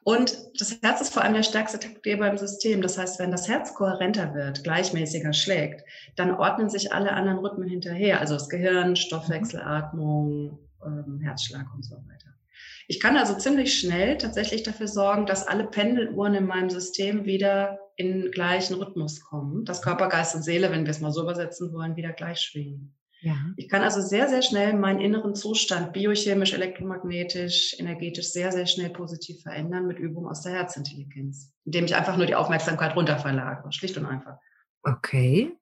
Und 0.03 0.37
das 0.59 0.79
Herz 0.83 1.01
ist 1.01 1.13
vor 1.13 1.23
allem 1.23 1.35
der 1.35 1.43
stärkste 1.43 1.79
Taktgeber 1.79 2.29
im 2.29 2.39
System. 2.39 2.81
Das 2.81 2.97
heißt, 2.97 3.19
wenn 3.19 3.31
das 3.31 3.49
Herz 3.49 3.75
kohärenter 3.75 4.35
wird, 4.35 4.65
gleichmäßiger 4.65 5.33
schlägt, 5.33 5.85
dann 6.17 6.35
ordnen 6.35 6.71
sich 6.71 6.93
alle 6.93 7.13
anderen 7.13 7.39
Rhythmen 7.39 7.69
hinterher. 7.69 8.21
Also 8.21 8.35
das 8.35 8.49
Gehirn, 8.49 8.97
Stoffwechsel, 8.97 9.61
Atmung, 9.61 10.59
ähm, 10.85 11.21
Herzschlag 11.23 11.67
und 11.75 11.85
so 11.85 11.97
weiter. 11.97 12.31
Ich 12.89 12.99
kann 12.99 13.17
also 13.17 13.35
ziemlich 13.35 13.79
schnell 13.79 14.19
tatsächlich 14.19 14.63
dafür 14.63 14.89
sorgen, 14.89 15.27
dass 15.27 15.47
alle 15.47 15.65
Pendeluhren 15.65 16.35
in 16.35 16.47
meinem 16.47 16.71
System 16.71 17.25
wieder 17.25 17.79
in 17.97 18.31
gleichen 18.33 18.75
Rhythmus 18.75 19.21
kommen, 19.21 19.65
dass 19.65 19.83
Körper, 19.83 20.09
Geist 20.09 20.35
und 20.35 20.43
Seele, 20.43 20.73
wenn 20.73 20.87
wir 20.87 20.91
es 20.91 21.01
mal 21.01 21.13
so 21.13 21.23
übersetzen 21.23 21.73
wollen, 21.73 21.97
wieder 21.97 22.13
gleich 22.13 22.41
schwingen. 22.41 22.97
Ja. 23.23 23.37
Ich 23.57 23.69
kann 23.69 23.83
also 23.83 24.01
sehr, 24.01 24.29
sehr 24.29 24.43
schnell 24.43 24.73
meinen 24.75 25.01
inneren 25.01 25.35
Zustand 25.35 25.93
biochemisch, 25.93 26.55
elektromagnetisch, 26.55 27.77
energetisch 27.79 28.29
sehr, 28.33 28.51
sehr 28.51 28.67
schnell 28.67 28.91
positiv 28.91 29.43
verändern 29.43 29.87
mit 29.87 29.99
Übung 29.99 30.27
aus 30.27 30.43
der 30.43 30.53
Herzintelligenz, 30.53 31.53
indem 31.65 31.85
ich 31.85 31.95
einfach 31.95 32.17
nur 32.17 32.27
die 32.27 32.35
Aufmerksamkeit 32.35 32.97
runterverlagere, 32.97 33.73
schlicht 33.73 33.99
und 33.99 34.07
einfach. 34.07 34.39
Okay. 34.83 35.53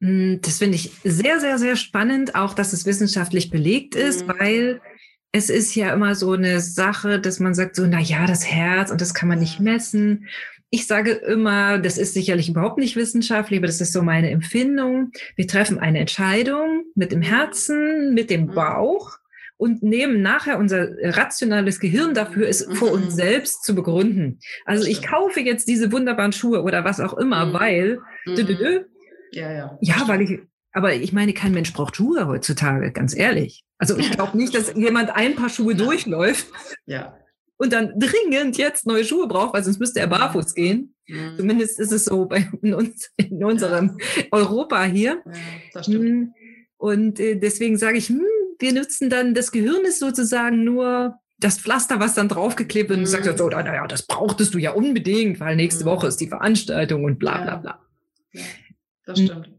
Hm, 0.00 0.40
das 0.42 0.58
finde 0.58 0.74
ich 0.74 0.90
sehr, 1.04 1.38
sehr, 1.38 1.58
sehr 1.58 1.76
spannend, 1.76 2.34
auch 2.34 2.54
dass 2.54 2.72
es 2.72 2.84
wissenschaftlich 2.84 3.50
belegt 3.50 3.94
ist, 3.94 4.26
mhm. 4.26 4.32
weil 4.38 4.80
es 5.30 5.50
ist 5.50 5.74
ja 5.74 5.92
immer 5.92 6.14
so 6.14 6.32
eine 6.32 6.60
Sache, 6.60 7.20
dass 7.20 7.40
man 7.40 7.54
sagt 7.54 7.74
so, 7.76 7.86
na 7.86 8.00
ja, 8.00 8.26
das 8.26 8.46
Herz 8.46 8.90
und 8.90 9.00
das 9.00 9.14
kann 9.14 9.28
man 9.28 9.38
nicht 9.38 9.60
messen. 9.60 10.28
Ich 10.74 10.88
sage 10.88 11.12
immer, 11.12 11.78
das 11.78 11.98
ist 11.98 12.14
sicherlich 12.14 12.48
überhaupt 12.48 12.78
nicht 12.78 12.96
wissenschaftlich, 12.96 13.60
aber 13.60 13.68
das 13.68 13.80
ist 13.80 13.92
so 13.92 14.02
meine 14.02 14.30
Empfindung. 14.30 15.12
Wir 15.36 15.46
treffen 15.46 15.78
eine 15.78 16.00
Entscheidung 16.00 16.82
mit 16.96 17.12
dem 17.12 17.22
Herzen, 17.22 18.12
mit 18.12 18.28
dem 18.28 18.46
mhm. 18.46 18.54
Bauch 18.56 19.12
und 19.56 19.84
nehmen 19.84 20.20
nachher 20.20 20.58
unser 20.58 20.88
rationales 21.00 21.78
Gehirn 21.78 22.12
dafür, 22.12 22.48
es 22.48 22.66
vor 22.72 22.90
uns 22.90 23.04
mhm. 23.04 23.10
selbst 23.10 23.62
zu 23.62 23.76
begründen. 23.76 24.40
Also 24.64 24.88
ich 24.88 25.00
kaufe 25.00 25.38
jetzt 25.38 25.68
diese 25.68 25.92
wunderbaren 25.92 26.32
Schuhe 26.32 26.64
oder 26.64 26.84
was 26.84 26.98
auch 26.98 27.16
immer, 27.16 27.46
mhm. 27.46 27.52
weil, 27.52 27.98
ja, 29.30 29.52
ja. 29.52 29.78
ja, 29.80 30.02
weil 30.08 30.22
ich, 30.22 30.40
aber 30.72 30.92
ich 30.92 31.12
meine, 31.12 31.34
kein 31.34 31.52
Mensch 31.52 31.72
braucht 31.72 31.94
Schuhe 31.94 32.26
heutzutage, 32.26 32.90
ganz 32.90 33.16
ehrlich. 33.16 33.62
Also 33.78 33.96
ich 33.96 34.10
glaube 34.16 34.36
nicht, 34.36 34.56
dass 34.56 34.74
jemand 34.74 35.14
ein 35.14 35.36
paar 35.36 35.50
Schuhe 35.50 35.76
durchläuft. 35.76 36.48
Ja. 36.84 37.16
Und 37.56 37.72
dann 37.72 37.98
dringend 37.98 38.58
jetzt 38.58 38.86
neue 38.86 39.04
Schuhe 39.04 39.28
braucht, 39.28 39.54
weil 39.54 39.62
sonst 39.62 39.78
müsste 39.78 40.00
er 40.00 40.08
barfuß 40.08 40.54
gehen. 40.54 40.94
Mhm. 41.06 41.36
Zumindest 41.36 41.78
ist 41.78 41.92
es 41.92 42.04
so 42.04 42.26
bei 42.26 42.48
uns 42.62 43.10
in 43.16 43.44
unserem 43.44 43.96
ja. 44.16 44.24
Europa 44.32 44.84
hier. 44.84 45.22
Ja, 45.24 45.32
das 45.72 45.86
stimmt. 45.86 46.04
Hm. 46.04 46.34
Und 46.76 47.20
äh, 47.20 47.36
deswegen 47.36 47.78
sage 47.78 47.98
ich, 47.98 48.08
hm, 48.08 48.24
wir 48.58 48.72
nutzen 48.72 49.10
dann, 49.10 49.34
das 49.34 49.52
Gehirn 49.52 49.84
ist 49.84 50.00
sozusagen 50.00 50.64
nur 50.64 51.18
das 51.38 51.58
Pflaster, 51.58 52.00
was 52.00 52.14
dann 52.14 52.28
draufgeklebt 52.28 52.88
wird 52.90 52.98
und 52.98 53.04
mhm. 53.04 53.08
sagt 53.08 53.38
so, 53.38 53.48
naja, 53.48 53.86
das 53.86 54.06
brauchtest 54.06 54.54
du 54.54 54.58
ja 54.58 54.72
unbedingt, 54.72 55.40
weil 55.40 55.56
nächste 55.56 55.84
mhm. 55.84 55.88
Woche 55.88 56.06
ist 56.06 56.20
die 56.20 56.28
Veranstaltung 56.28 57.04
und 57.04 57.18
bla 57.18 57.42
bla 57.42 57.56
bla. 57.56 57.80
Ja, 58.32 58.42
das 59.06 59.20
stimmt. 59.20 59.53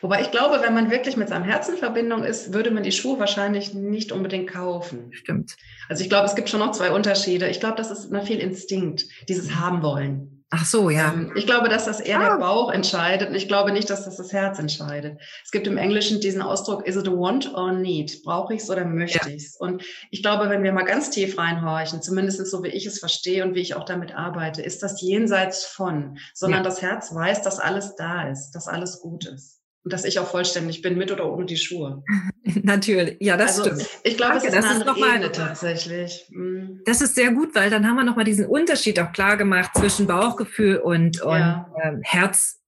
Wobei 0.00 0.20
ich 0.20 0.30
glaube, 0.30 0.60
wenn 0.62 0.74
man 0.74 0.90
wirklich 0.90 1.16
mit 1.16 1.28
seinem 1.28 1.44
Herzen 1.44 1.74
in 1.74 1.78
Verbindung 1.78 2.24
ist, 2.24 2.52
würde 2.52 2.70
man 2.70 2.82
die 2.82 2.92
Schuhe 2.92 3.18
wahrscheinlich 3.18 3.74
nicht 3.74 4.12
unbedingt 4.12 4.50
kaufen. 4.50 5.10
Stimmt. 5.12 5.56
Also 5.88 6.02
ich 6.02 6.08
glaube, 6.08 6.26
es 6.26 6.34
gibt 6.34 6.48
schon 6.48 6.60
noch 6.60 6.72
zwei 6.72 6.90
Unterschiede. 6.90 7.48
Ich 7.48 7.60
glaube, 7.60 7.76
das 7.76 7.90
ist 7.90 8.06
immer 8.06 8.22
viel 8.22 8.38
Instinkt, 8.38 9.06
dieses 9.28 9.54
haben 9.54 9.82
wollen. 9.82 10.36
Ach 10.50 10.64
so, 10.64 10.90
ja. 10.90 11.12
Ähm, 11.12 11.32
ich 11.34 11.44
glaube, 11.44 11.68
dass 11.68 11.86
das 11.86 11.98
eher 11.98 12.20
ah. 12.20 12.30
der 12.30 12.38
Bauch 12.38 12.70
entscheidet 12.70 13.30
und 13.30 13.34
ich 13.34 13.48
glaube 13.48 13.72
nicht, 13.72 13.90
dass 13.90 14.04
das 14.04 14.16
das 14.16 14.32
Herz 14.32 14.60
entscheidet. 14.60 15.20
Es 15.44 15.50
gibt 15.50 15.66
im 15.66 15.76
Englischen 15.76 16.20
diesen 16.20 16.40
Ausdruck, 16.40 16.86
is 16.86 16.94
it 16.94 17.08
a 17.08 17.10
want 17.10 17.52
or 17.54 17.72
need? 17.72 18.22
Brauche 18.22 18.54
ich 18.54 18.62
es 18.62 18.70
oder 18.70 18.84
möchte 18.84 19.28
ja. 19.28 19.34
ich 19.34 19.44
es? 19.44 19.56
Und 19.56 19.82
ich 20.10 20.22
glaube, 20.22 20.48
wenn 20.48 20.62
wir 20.62 20.72
mal 20.72 20.84
ganz 20.84 21.10
tief 21.10 21.36
reinhorchen, 21.36 22.00
zumindest 22.00 22.46
so 22.46 22.62
wie 22.62 22.68
ich 22.68 22.86
es 22.86 23.00
verstehe 23.00 23.44
und 23.44 23.56
wie 23.56 23.60
ich 23.60 23.74
auch 23.74 23.84
damit 23.84 24.14
arbeite, 24.14 24.62
ist 24.62 24.84
das 24.84 25.02
jenseits 25.02 25.64
von, 25.64 26.18
sondern 26.32 26.60
ja. 26.60 26.64
das 26.64 26.80
Herz 26.80 27.12
weiß, 27.12 27.42
dass 27.42 27.58
alles 27.58 27.96
da 27.96 28.28
ist, 28.28 28.52
dass 28.52 28.68
alles 28.68 29.00
gut 29.00 29.26
ist 29.26 29.56
und 29.86 29.92
dass 29.92 30.04
ich 30.04 30.18
auch 30.18 30.26
vollständig 30.26 30.82
bin, 30.82 30.98
mit 30.98 31.12
oder 31.12 31.32
ohne 31.32 31.46
die 31.46 31.56
Schuhe. 31.56 32.02
Natürlich, 32.64 33.18
ja, 33.20 33.36
das 33.36 33.60
also, 33.60 33.70
stimmt. 33.70 33.88
Ich 34.02 34.16
glaube, 34.16 34.40
Danke, 34.40 34.48
es 34.48 34.54
ist 34.56 34.64
eine 34.64 34.84
ist 34.84 34.96
Ebene 34.96 35.30
tatsächlich. 35.30 36.26
Mhm. 36.30 36.80
Das 36.84 37.00
ist 37.00 37.14
sehr 37.14 37.30
gut, 37.30 37.54
weil 37.54 37.70
dann 37.70 37.86
haben 37.86 37.94
wir 37.94 38.02
nochmal 38.02 38.24
diesen 38.24 38.46
Unterschied 38.46 38.98
auch 38.98 39.12
klar 39.12 39.36
gemacht 39.36 39.70
zwischen 39.76 40.08
Bauchgefühl 40.08 40.78
und, 40.78 41.22
und 41.22 41.38
ja. 41.38 41.72
ähm, 41.84 42.00
Herz 42.02 42.58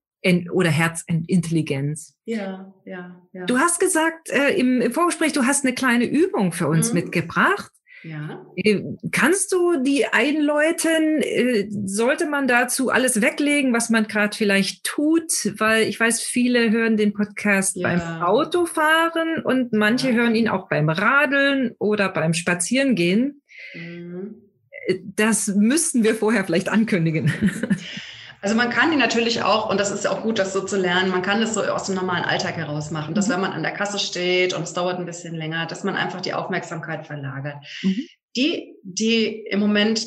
oder 0.53 0.71
Herzintelligenz. 0.71 2.15
Ja, 2.25 2.73
ja, 2.85 3.21
ja. 3.33 3.47
Du 3.47 3.59
hast 3.59 3.81
gesagt 3.81 4.31
äh, 4.31 4.51
im, 4.51 4.81
im, 4.81 4.93
Vorgespräch, 4.93 5.33
du 5.33 5.45
hast 5.45 5.65
eine 5.65 5.75
kleine 5.75 6.05
Übung 6.05 6.53
für 6.53 6.69
uns 6.69 6.91
mhm. 6.91 7.01
mitgebracht. 7.01 7.73
Ja. 8.09 8.47
Äh, 8.57 8.83
kannst 9.13 9.53
du 9.53 9.83
die 9.83 10.07
einläuten? 10.07 11.21
Äh, 11.21 11.69
sollte 11.85 12.27
man 12.27 12.49
dazu 12.49 12.89
alles 12.89 13.21
weglegen, 13.21 13.75
was 13.75 13.91
man 13.91 14.09
gerade 14.09 14.35
vielleicht 14.35 14.85
tut? 14.85 15.31
Weil 15.59 15.83
ich 15.83 16.01
weiß, 16.01 16.23
viele 16.23 16.71
hören 16.71 16.97
den 16.97 17.13
Podcast 17.13 17.77
ja. 17.77 17.87
beim 17.87 18.23
Autofahren 18.23 19.43
und 19.43 19.75
manche 19.75 20.09
ja. 20.09 20.15
hören 20.15 20.35
ihn 20.35 20.49
auch 20.49 20.71
beim 20.71 20.89
Radeln 20.89 21.75
oder 21.79 22.09
beim 22.09 22.33
Spazierengehen. 22.33 23.43
Mhm. 23.75 24.37
Äh, 24.87 25.01
das 25.05 25.49
müssten 25.49 26.03
wir 26.03 26.15
vorher 26.15 26.45
vielleicht 26.45 26.71
ankündigen. 26.71 27.31
Also 28.41 28.55
man 28.55 28.71
kann 28.71 28.91
die 28.91 28.97
natürlich 28.97 29.43
auch, 29.43 29.69
und 29.69 29.81
das 29.81 29.91
ist 29.91 30.07
auch 30.07 30.23
gut, 30.23 30.39
das 30.39 30.53
so 30.53 30.61
zu 30.61 30.77
lernen, 30.77 31.11
man 31.11 31.23
kann 31.23 31.41
das 31.41 31.55
so 31.55 31.63
aus 31.63 31.85
dem 31.85 31.95
normalen 31.95 32.25
Alltag 32.25 32.57
heraus 32.57 32.91
machen, 32.91 33.15
dass 33.15 33.29
mhm. 33.29 33.33
wenn 33.33 33.41
man 33.41 33.53
an 33.53 33.63
der 33.63 33.73
Kasse 33.73 33.99
steht 33.99 34.55
und 34.55 34.63
es 34.63 34.75
dauert 34.75 34.99
ein 34.99 35.07
bisschen 35.07 35.35
länger, 35.35 35.67
dass 35.67 35.85
man 35.85 35.97
einfach 35.97 36.21
die 36.21 36.35
Aufmerksamkeit 36.35 37.07
verlagert. 37.07 37.57
Mhm. 37.83 38.07
Die, 38.37 38.77
die 38.83 39.45
im 39.51 39.61
Moment 39.61 40.07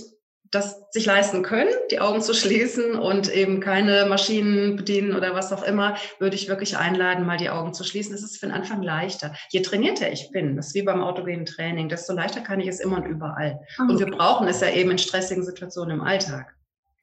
das 0.52 0.84
sich 0.92 1.06
leisten 1.06 1.44
können, 1.44 1.72
die 1.92 2.02
Augen 2.02 2.22
zu 2.22 2.34
schließen 2.34 2.96
und 2.96 3.34
eben 3.34 3.62
keine 3.62 4.06
Maschinen 4.06 4.76
bedienen 4.76 5.16
oder 5.16 5.34
was 5.34 5.54
auch 5.54 5.64
immer, 5.64 5.96
würde 6.20 6.36
ich 6.36 6.50
wirklich 6.50 6.76
einladen, 6.76 7.26
mal 7.26 7.38
die 7.38 7.50
Augen 7.50 7.74
zu 7.74 7.86
schließen. 7.86 8.12
Das 8.12 8.22
ist 8.22 8.38
für 8.38 8.48
den 8.48 8.54
Anfang 8.54 8.84
leichter. 8.84 9.34
Je 9.50 9.62
trainierter 9.62 10.12
ich 10.12 10.30
bin, 10.32 10.58
das 10.58 10.68
ist 10.68 10.76
wie 10.76 10.82
beim 10.82 11.02
autogenen 11.02 11.46
Training, 11.46 11.88
desto 11.88 12.12
leichter 12.12 12.42
kann 12.42 12.60
ich 12.60 12.68
es 12.68 12.82
immer 12.82 12.98
und 12.98 13.06
überall. 13.06 13.62
Okay. 13.80 13.90
Und 13.90 14.00
wir 14.00 14.08
brauchen 14.08 14.48
es 14.50 14.60
ja 14.60 14.70
eben 14.70 14.92
in 14.92 14.98
stressigen 14.98 15.46
Situationen 15.46 16.00
im 16.00 16.04
Alltag 16.04 16.54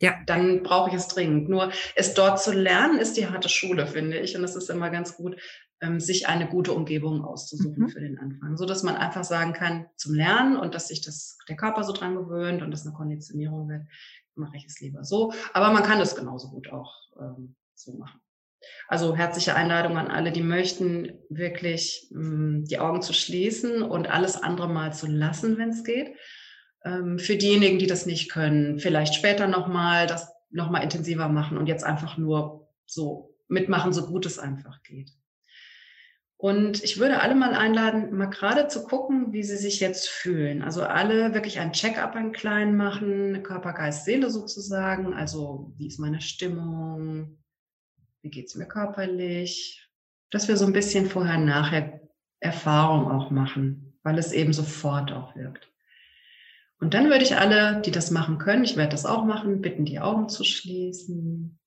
ja, 0.01 0.15
dann 0.27 0.63
brauche 0.63 0.91
ich 0.91 0.97
es 0.97 1.09
dringend. 1.09 1.49
Nur 1.49 1.73
es 1.97 2.15
dort 2.15 2.41
zu 2.41 2.53
lernen, 2.53 2.99
ist 2.99 3.17
die 3.17 3.29
harte 3.29 3.49
Schule, 3.49 3.87
finde 3.87 4.19
ich. 4.19 4.37
Und 4.37 4.45
es 4.45 4.55
ist 4.55 4.71
immer 4.71 4.91
ganz 4.91 5.17
gut, 5.17 5.41
ähm, 5.81 6.01
sich 6.01 6.29
eine 6.29 6.49
gute 6.49 6.73
Umgebung 6.73 7.25
auszusuchen 7.25 7.85
mhm. 7.85 7.89
für 7.89 8.01
den 8.01 8.19
Anfang, 8.19 8.57
so 8.57 8.65
dass 8.65 8.83
man 8.83 8.97
einfach 8.97 9.25
sagen 9.25 9.53
kann, 9.53 9.87
zum 9.97 10.15
Lernen 10.15 10.57
und 10.57 10.75
dass 10.75 10.89
sich 10.89 11.01
das, 11.01 11.39
der 11.49 11.57
Körper 11.57 11.85
so 11.85 11.93
dran 11.93 12.17
gewöhnt 12.17 12.63
und 12.63 12.71
das 12.71 12.87
eine 12.87 12.95
Konditionierung 12.95 13.69
wird, 13.69 13.83
mache 14.35 14.57
ich 14.57 14.67
es 14.67 14.81
lieber 14.81 15.05
so. 15.05 15.33
Aber 15.53 15.73
man 15.73 15.83
kann 15.83 16.01
es 16.01 16.15
genauso 16.15 16.51
gut 16.51 16.73
auch 16.73 16.95
ähm, 17.21 17.57
so 17.75 17.97
machen. 17.97 18.21
Also 18.89 19.17
herzliche 19.17 19.55
Einladung 19.55 19.97
an 19.97 20.09
alle, 20.09 20.33
die 20.33 20.43
möchten, 20.43 21.13
wirklich 21.29 22.09
ähm, 22.13 22.65
die 22.69 22.79
Augen 22.79 23.03
zu 23.03 23.13
schließen 23.13 23.83
und 23.83 24.09
alles 24.09 24.37
andere 24.37 24.69
mal 24.69 24.93
zu 24.93 25.07
lassen, 25.07 25.59
wenn 25.59 25.71
es 25.71 25.85
geht 25.85 26.15
für 27.19 27.37
diejenigen, 27.37 27.79
die 27.79 27.87
das 27.87 28.07
nicht 28.07 28.31
können, 28.31 28.79
vielleicht 28.79 29.15
später 29.15 29.47
nochmal 29.47 30.07
das 30.07 30.33
nochmal 30.51 30.83
intensiver 30.83 31.29
machen 31.29 31.59
und 31.59 31.67
jetzt 31.67 31.85
einfach 31.85 32.17
nur 32.17 32.69
so 32.87 33.35
mitmachen, 33.49 33.93
so 33.93 34.07
gut 34.07 34.25
es 34.27 34.39
einfach 34.39 34.83
geht. 34.83 35.13
Und 36.37 36.85
ich 36.85 36.99
würde 36.99 37.21
alle 37.21 37.35
mal 37.35 37.53
einladen, 37.53 38.17
mal 38.17 38.27
gerade 38.31 38.69
zu 38.69 38.85
gucken, 38.85 39.33
wie 39.33 39.43
sie 39.43 39.57
sich 39.57 39.81
jetzt 39.81 40.09
fühlen. 40.09 40.63
Also 40.63 40.85
alle 40.85 41.35
wirklich 41.35 41.59
ein 41.59 41.73
Check-up 41.73 42.15
einen 42.15 42.33
kleinen 42.33 42.77
machen, 42.77 43.43
Körper, 43.43 43.73
Geist, 43.73 44.05
Seele 44.05 44.31
sozusagen. 44.31 45.13
Also 45.13 45.75
wie 45.77 45.89
ist 45.89 45.99
meine 45.99 46.21
Stimmung? 46.21 47.39
Wie 48.23 48.31
geht 48.31 48.47
es 48.47 48.55
mir 48.55 48.67
körperlich? 48.67 49.89
Dass 50.31 50.47
wir 50.47 50.57
so 50.57 50.67
ein 50.67 50.73
bisschen 50.73 51.07
vorher, 51.07 51.39
nachher 51.39 52.01
Erfahrung 52.41 53.11
auch 53.11 53.31
machen 53.31 53.89
weil 54.09 54.19
es 54.19 54.33
eben 54.33 54.55
sofort 54.55 55.13
auch 55.13 55.37
wirkt. 55.37 55.71
Und 56.81 56.95
dann 56.95 57.11
würde 57.11 57.25
ich 57.25 57.37
alle, 57.37 57.83
die 57.83 57.91
das 57.91 58.11
machen 58.11 58.39
können, 58.39 58.65
ich 58.65 58.77
werde 58.77 58.93
das 58.93 59.05
auch 59.05 59.25
machen, 59.25 59.61
bitten, 59.61 59.85
die 59.85 60.01
Augen 60.01 60.29
zu 60.29 60.45
schließen. 60.45 61.59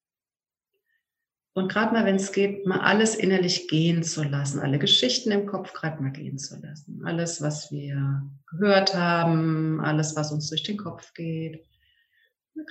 Und 1.54 1.69
gerade 1.69 1.93
mal, 1.93 2.06
wenn 2.06 2.15
es 2.15 2.32
geht, 2.32 2.65
mal 2.65 2.80
alles 2.80 3.15
innerlich 3.15 3.67
gehen 3.67 4.04
zu 4.04 4.24
lassen, 4.24 4.60
alle 4.60 4.80
Geschichten 4.80 5.32
im 5.32 5.45
Kopf 5.45 5.74
gerade 5.74 6.02
mal 6.02 6.12
gehen 6.12 6.38
zu 6.38 6.58
lassen. 6.62 7.04
Alles, 7.04 7.41
was 7.41 7.71
wir 7.71 8.24
gehört 8.50 8.95
haben, 8.95 9.82
alles, 9.82 10.15
was 10.15 10.32
uns 10.32 10.50
durch 10.50 10.63
den 10.63 10.78
Kopf 10.78 11.13
geht. 11.13 11.65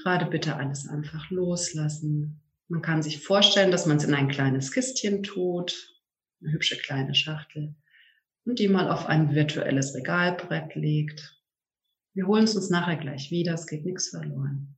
Gerade 0.02 0.24
bitte 0.26 0.56
alles 0.56 0.88
einfach 0.88 1.30
loslassen. 1.30 2.40
Man 2.68 2.80
kann 2.80 3.02
sich 3.02 3.22
vorstellen, 3.22 3.70
dass 3.70 3.84
man 3.84 3.98
es 3.98 4.04
in 4.04 4.14
ein 4.14 4.28
kleines 4.28 4.72
Kistchen 4.72 5.22
tut, 5.22 5.74
eine 6.40 6.52
hübsche 6.52 6.76
kleine 6.78 7.14
Schachtel, 7.14 7.74
und 8.46 8.58
die 8.58 8.68
mal 8.68 8.90
auf 8.90 9.06
ein 9.06 9.34
virtuelles 9.34 9.94
Regalbrett 9.94 10.74
legt. 10.74 11.39
Wir 12.14 12.26
holen 12.26 12.44
es 12.44 12.56
uns 12.56 12.70
nachher 12.70 12.96
gleich 12.96 13.30
wieder, 13.30 13.54
es 13.54 13.66
geht 13.66 13.84
nichts 13.84 14.08
verloren. 14.08 14.76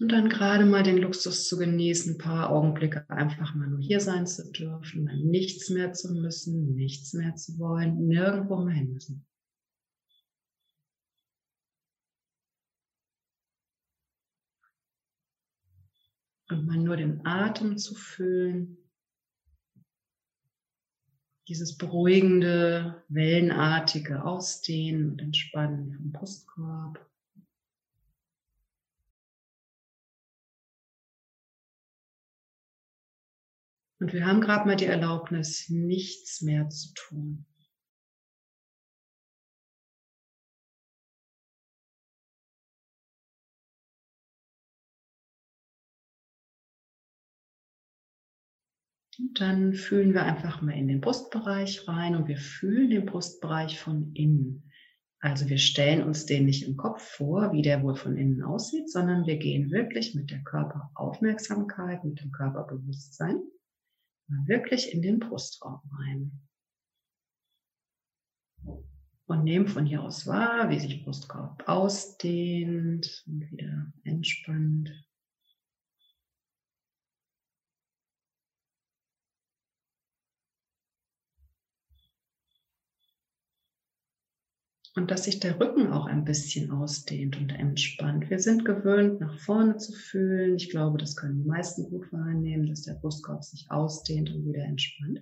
Und 0.00 0.10
dann 0.10 0.28
gerade 0.28 0.66
mal 0.66 0.82
den 0.82 0.98
Luxus 0.98 1.46
zu 1.46 1.56
genießen, 1.56 2.14
ein 2.14 2.18
paar 2.18 2.50
Augenblicke 2.50 3.08
einfach 3.08 3.54
mal 3.54 3.68
nur 3.68 3.78
hier 3.78 4.00
sein 4.00 4.26
zu 4.26 4.50
dürfen, 4.50 5.04
mal 5.04 5.16
nichts 5.18 5.70
mehr 5.70 5.92
zu 5.92 6.12
müssen, 6.12 6.74
nichts 6.74 7.12
mehr 7.12 7.36
zu 7.36 7.58
wollen, 7.58 8.08
nirgendwo 8.08 8.56
mehr 8.56 8.74
hin 8.74 8.92
müssen. 8.92 9.24
Und 16.48 16.66
mal 16.66 16.78
nur 16.78 16.96
den 16.96 17.24
Atem 17.24 17.78
zu 17.78 17.94
fühlen. 17.94 18.83
Dieses 21.48 21.76
beruhigende, 21.76 23.04
wellenartige 23.08 24.24
Ausdehnen 24.24 25.10
und 25.10 25.20
Entspannen 25.20 25.92
vom 25.92 26.12
Brustkorb. 26.12 27.04
Und 34.00 34.12
wir 34.12 34.26
haben 34.26 34.40
gerade 34.40 34.66
mal 34.66 34.76
die 34.76 34.86
Erlaubnis, 34.86 35.68
nichts 35.68 36.42
mehr 36.42 36.68
zu 36.68 36.92
tun. 36.94 37.46
Dann 49.34 49.74
fühlen 49.74 50.14
wir 50.14 50.22
einfach 50.22 50.62
mal 50.62 50.72
in 50.72 50.88
den 50.88 51.00
Brustbereich 51.00 51.86
rein 51.88 52.16
und 52.16 52.28
wir 52.28 52.38
fühlen 52.38 52.90
den 52.90 53.06
Brustbereich 53.06 53.78
von 53.78 54.12
innen. 54.14 54.70
Also 55.20 55.48
wir 55.48 55.58
stellen 55.58 56.02
uns 56.02 56.26
den 56.26 56.44
nicht 56.44 56.66
im 56.68 56.76
Kopf 56.76 57.02
vor, 57.02 57.52
wie 57.52 57.62
der 57.62 57.82
wohl 57.82 57.96
von 57.96 58.16
innen 58.16 58.42
aussieht, 58.42 58.90
sondern 58.90 59.26
wir 59.26 59.38
gehen 59.38 59.70
wirklich 59.70 60.14
mit 60.14 60.30
der 60.30 60.42
Körperaufmerksamkeit, 60.42 62.04
mit 62.04 62.20
dem 62.20 62.30
Körperbewusstsein 62.30 63.40
wirklich 64.46 64.92
in 64.92 65.02
den 65.02 65.18
Brustraum 65.18 65.80
rein. 65.98 66.40
Und 69.26 69.44
nehmen 69.44 69.68
von 69.68 69.86
hier 69.86 70.02
aus 70.02 70.26
wahr, 70.26 70.68
wie 70.68 70.78
sich 70.78 71.02
Brustkorb 71.02 71.66
ausdehnt 71.66 73.24
und 73.26 73.50
wieder 73.50 73.92
entspannt. 74.04 74.92
Und 84.96 85.10
dass 85.10 85.24
sich 85.24 85.40
der 85.40 85.58
Rücken 85.58 85.88
auch 85.88 86.06
ein 86.06 86.24
bisschen 86.24 86.70
ausdehnt 86.70 87.36
und 87.36 87.50
entspannt. 87.50 88.30
Wir 88.30 88.38
sind 88.38 88.64
gewöhnt, 88.64 89.20
nach 89.20 89.36
vorne 89.40 89.76
zu 89.76 89.92
fühlen. 89.92 90.54
Ich 90.54 90.70
glaube, 90.70 90.98
das 90.98 91.16
können 91.16 91.42
die 91.42 91.48
meisten 91.48 91.90
gut 91.90 92.12
wahrnehmen, 92.12 92.66
dass 92.66 92.82
der 92.82 92.94
Brustkorb 92.94 93.42
sich 93.42 93.66
ausdehnt 93.70 94.30
und 94.30 94.46
wieder 94.46 94.62
entspannt. 94.62 95.20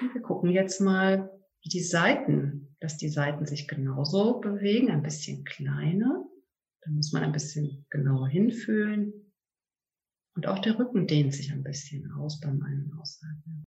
Und 0.00 0.14
wir 0.14 0.22
gucken 0.22 0.50
jetzt 0.50 0.80
mal, 0.80 1.30
wie 1.62 1.68
die 1.68 1.82
Seiten, 1.82 2.74
dass 2.80 2.96
die 2.96 3.10
Seiten 3.10 3.46
sich 3.46 3.68
genauso 3.68 4.40
bewegen, 4.40 4.90
ein 4.90 5.02
bisschen 5.02 5.44
kleiner. 5.44 6.24
Da 6.80 6.90
muss 6.90 7.12
man 7.12 7.22
ein 7.22 7.32
bisschen 7.32 7.86
genauer 7.90 8.28
hinfühlen. 8.28 9.12
Und 10.34 10.46
auch 10.46 10.58
der 10.58 10.78
Rücken 10.78 11.06
dehnt 11.06 11.34
sich 11.34 11.52
ein 11.52 11.62
bisschen 11.62 12.10
aus 12.12 12.40
beim 12.40 12.62
Ein- 12.62 12.90
und 12.90 12.98
Ausatmen. 12.98 13.64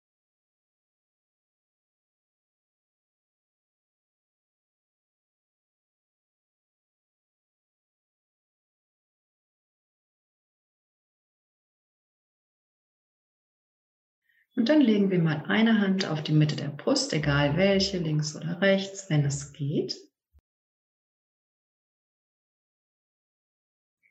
Und 14.56 14.68
dann 14.68 14.80
legen 14.80 15.10
wir 15.10 15.18
mal 15.18 15.44
eine 15.46 15.80
Hand 15.80 16.06
auf 16.08 16.22
die 16.22 16.32
Mitte 16.32 16.54
der 16.54 16.68
Brust, 16.68 17.12
egal 17.12 17.56
welche, 17.56 17.98
links 17.98 18.36
oder 18.36 18.60
rechts, 18.60 19.10
wenn 19.10 19.24
es 19.24 19.52
geht. 19.52 19.96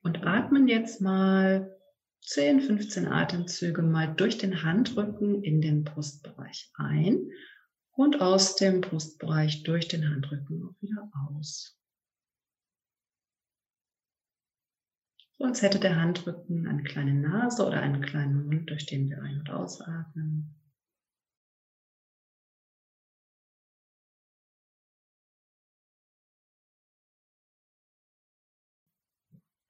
Und 0.02 0.24
atmen 0.26 0.68
jetzt 0.68 1.00
mal 1.00 1.80
10, 2.26 2.62
15 2.62 3.08
Atemzüge 3.08 3.82
mal 3.82 4.14
durch 4.14 4.38
den 4.38 4.64
Handrücken 4.64 5.44
in 5.44 5.62
den 5.62 5.84
Brustbereich 5.84 6.72
ein 6.76 7.32
und 7.92 8.22
aus 8.22 8.58
dem 8.58 8.82
Brustbereich 8.82 9.64
durch 9.64 9.88
den 9.88 10.10
Handrücken 10.10 10.76
wieder 10.82 11.10
aus. 11.30 11.80
So 15.38 15.46
als 15.46 15.62
hätte 15.62 15.80
der 15.80 15.96
Handrücken 15.96 16.68
eine 16.68 16.84
kleine 16.84 17.14
Nase 17.14 17.66
oder 17.66 17.82
einen 17.82 18.02
kleinen 18.02 18.46
Mund, 18.46 18.70
durch 18.70 18.86
den 18.86 19.10
wir 19.10 19.22
ein- 19.22 19.40
und 19.40 19.50
ausatmen. 19.50 20.56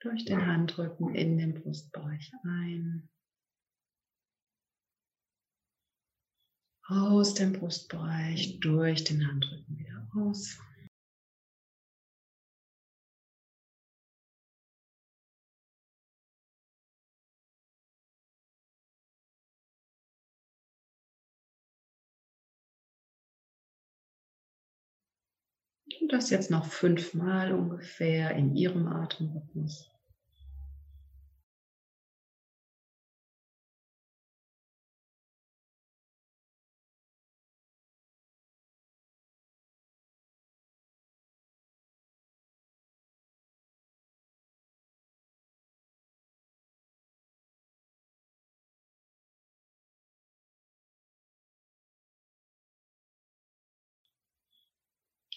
Durch 0.01 0.25
den 0.25 0.45
Handrücken 0.45 1.15
in 1.15 1.37
den 1.37 1.53
Brustbereich 1.53 2.31
ein. 2.43 3.09
Aus 6.85 7.35
dem 7.35 7.53
Brustbereich 7.53 8.59
durch 8.59 9.05
den 9.05 9.25
Handrücken 9.25 9.77
wieder 9.77 10.05
aus. 10.13 10.59
Das 26.09 26.29
jetzt 26.29 26.51
noch 26.51 26.65
fünfmal 26.65 27.53
ungefähr 27.53 28.31
in 28.31 28.55
Ihrem 28.55 28.87
Atemrhythmus. 28.87 29.92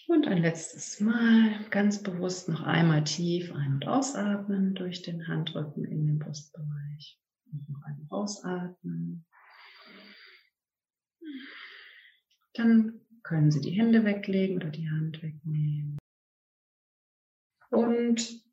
Und 0.07 0.25
ein 0.25 0.41
letztes 0.41 1.01
Mal 1.01 1.65
ganz 1.69 2.01
bewusst 2.01 2.47
noch 2.47 2.63
einmal 2.63 3.03
tief 3.03 3.51
ein- 3.51 3.73
und 3.73 3.87
ausatmen 3.87 4.73
durch 4.73 5.01
den 5.01 5.27
Handrücken 5.27 5.83
in 5.83 6.05
den 6.05 6.17
Brustbereich. 6.17 7.19
Und 7.51 7.69
noch 7.69 7.83
einmal 7.83 8.07
ausatmen. 8.09 9.25
Dann 12.53 13.01
können 13.21 13.51
Sie 13.51 13.59
die 13.59 13.71
Hände 13.71 14.05
weglegen 14.05 14.55
oder 14.55 14.69
die 14.69 14.89
Hand 14.89 15.21
wegnehmen. 15.21 15.97
Und 17.69 18.46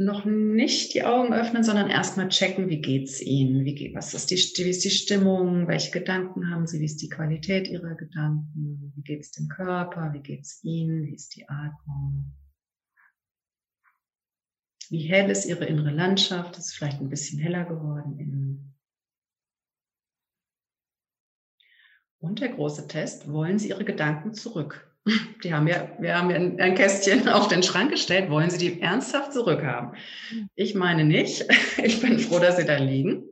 noch 0.00 0.24
nicht 0.24 0.94
die 0.94 1.04
Augen 1.04 1.34
öffnen, 1.34 1.62
sondern 1.62 1.90
erstmal 1.90 2.30
checken, 2.30 2.70
wie 2.70 2.80
geht's 2.80 3.20
Ihnen? 3.20 3.66
Wie 3.66 3.74
geht, 3.74 3.94
was 3.94 4.14
ist 4.14 4.30
die, 4.30 4.64
wie 4.64 4.70
ist 4.70 4.82
die 4.82 4.90
Stimmung? 4.90 5.68
Welche 5.68 5.90
Gedanken 5.90 6.50
haben 6.50 6.66
Sie? 6.66 6.80
Wie 6.80 6.86
ist 6.86 7.02
die 7.02 7.10
Qualität 7.10 7.68
Ihrer 7.68 7.94
Gedanken? 7.94 8.94
Wie 8.96 9.02
geht's 9.02 9.32
dem 9.32 9.48
Körper? 9.48 10.14
Wie 10.14 10.22
geht's 10.22 10.64
Ihnen? 10.64 11.04
Wie 11.04 11.14
ist 11.14 11.36
die 11.36 11.46
Atmung? 11.46 12.34
Wie 14.88 15.02
hell 15.02 15.30
ist 15.30 15.44
Ihre 15.44 15.66
innere 15.66 15.90
Landschaft? 15.90 16.56
Ist 16.56 16.74
vielleicht 16.74 17.00
ein 17.00 17.10
bisschen 17.10 17.38
heller 17.38 17.66
geworden 17.66 18.18
innen. 18.18 18.74
Und 22.20 22.40
der 22.40 22.48
große 22.48 22.88
Test, 22.88 23.30
wollen 23.30 23.58
Sie 23.58 23.68
Ihre 23.68 23.84
Gedanken 23.84 24.32
zurück? 24.32 24.89
Die 25.44 25.54
haben 25.54 25.66
ja, 25.66 25.96
wir 25.98 26.16
haben 26.16 26.30
ja 26.30 26.36
ein 26.36 26.74
Kästchen 26.74 27.28
auf 27.28 27.48
den 27.48 27.62
Schrank 27.62 27.90
gestellt, 27.90 28.30
wollen 28.30 28.50
Sie 28.50 28.58
die 28.58 28.80
ernsthaft 28.80 29.32
zurückhaben? 29.32 29.96
Ich 30.54 30.74
meine 30.74 31.04
nicht. 31.04 31.46
Ich 31.82 32.00
bin 32.02 32.18
froh, 32.18 32.38
dass 32.38 32.58
Sie 32.58 32.66
da 32.66 32.76
liegen. 32.76 33.24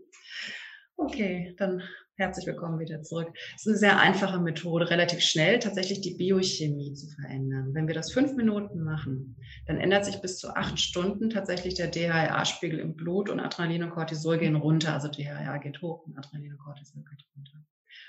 Okay, 0.97 1.55
dann 1.59 1.83
herzlich 2.17 2.47
willkommen 2.47 2.81
wieder 2.81 3.03
zurück. 3.03 3.29
Es 3.55 3.67
ist 3.67 3.69
eine 3.69 3.77
sehr 3.77 4.01
einfache 4.01 4.41
Methode, 4.41 4.91
relativ 4.91 5.21
schnell 5.21 5.59
tatsächlich 5.59 6.01
die 6.01 6.17
Biochemie 6.17 6.95
zu 6.95 7.09
verändern. 7.11 7.75
Wenn 7.75 7.87
wir 7.87 7.95
das 7.95 8.13
fünf 8.13 8.35
Minuten 8.35 8.83
machen, 8.83 9.37
dann 9.67 9.79
ändert 9.79 10.07
sich 10.07 10.21
bis 10.21 10.39
zu 10.39 10.57
acht 10.57 10.81
Stunden 10.81 11.31
tatsächlich 11.31 11.75
der 11.75 11.89
DHA-Spiegel 11.89 12.79
im 12.79 12.97
Blut 12.97 13.29
und 13.29 13.39
Adrenalin 13.39 13.85
und 13.85 13.91
Cortisol 13.91 14.39
gehen 14.39 14.57
runter. 14.57 14.95
Also 14.95 15.09
DHA 15.09 15.59
geht 15.59 15.83
hoch 15.83 16.07
und 16.07 16.17
Adrenalin 16.17 16.53
und 16.53 16.59
Cortisol 16.59 17.05
geht 17.05 17.25
runter. 17.37 17.65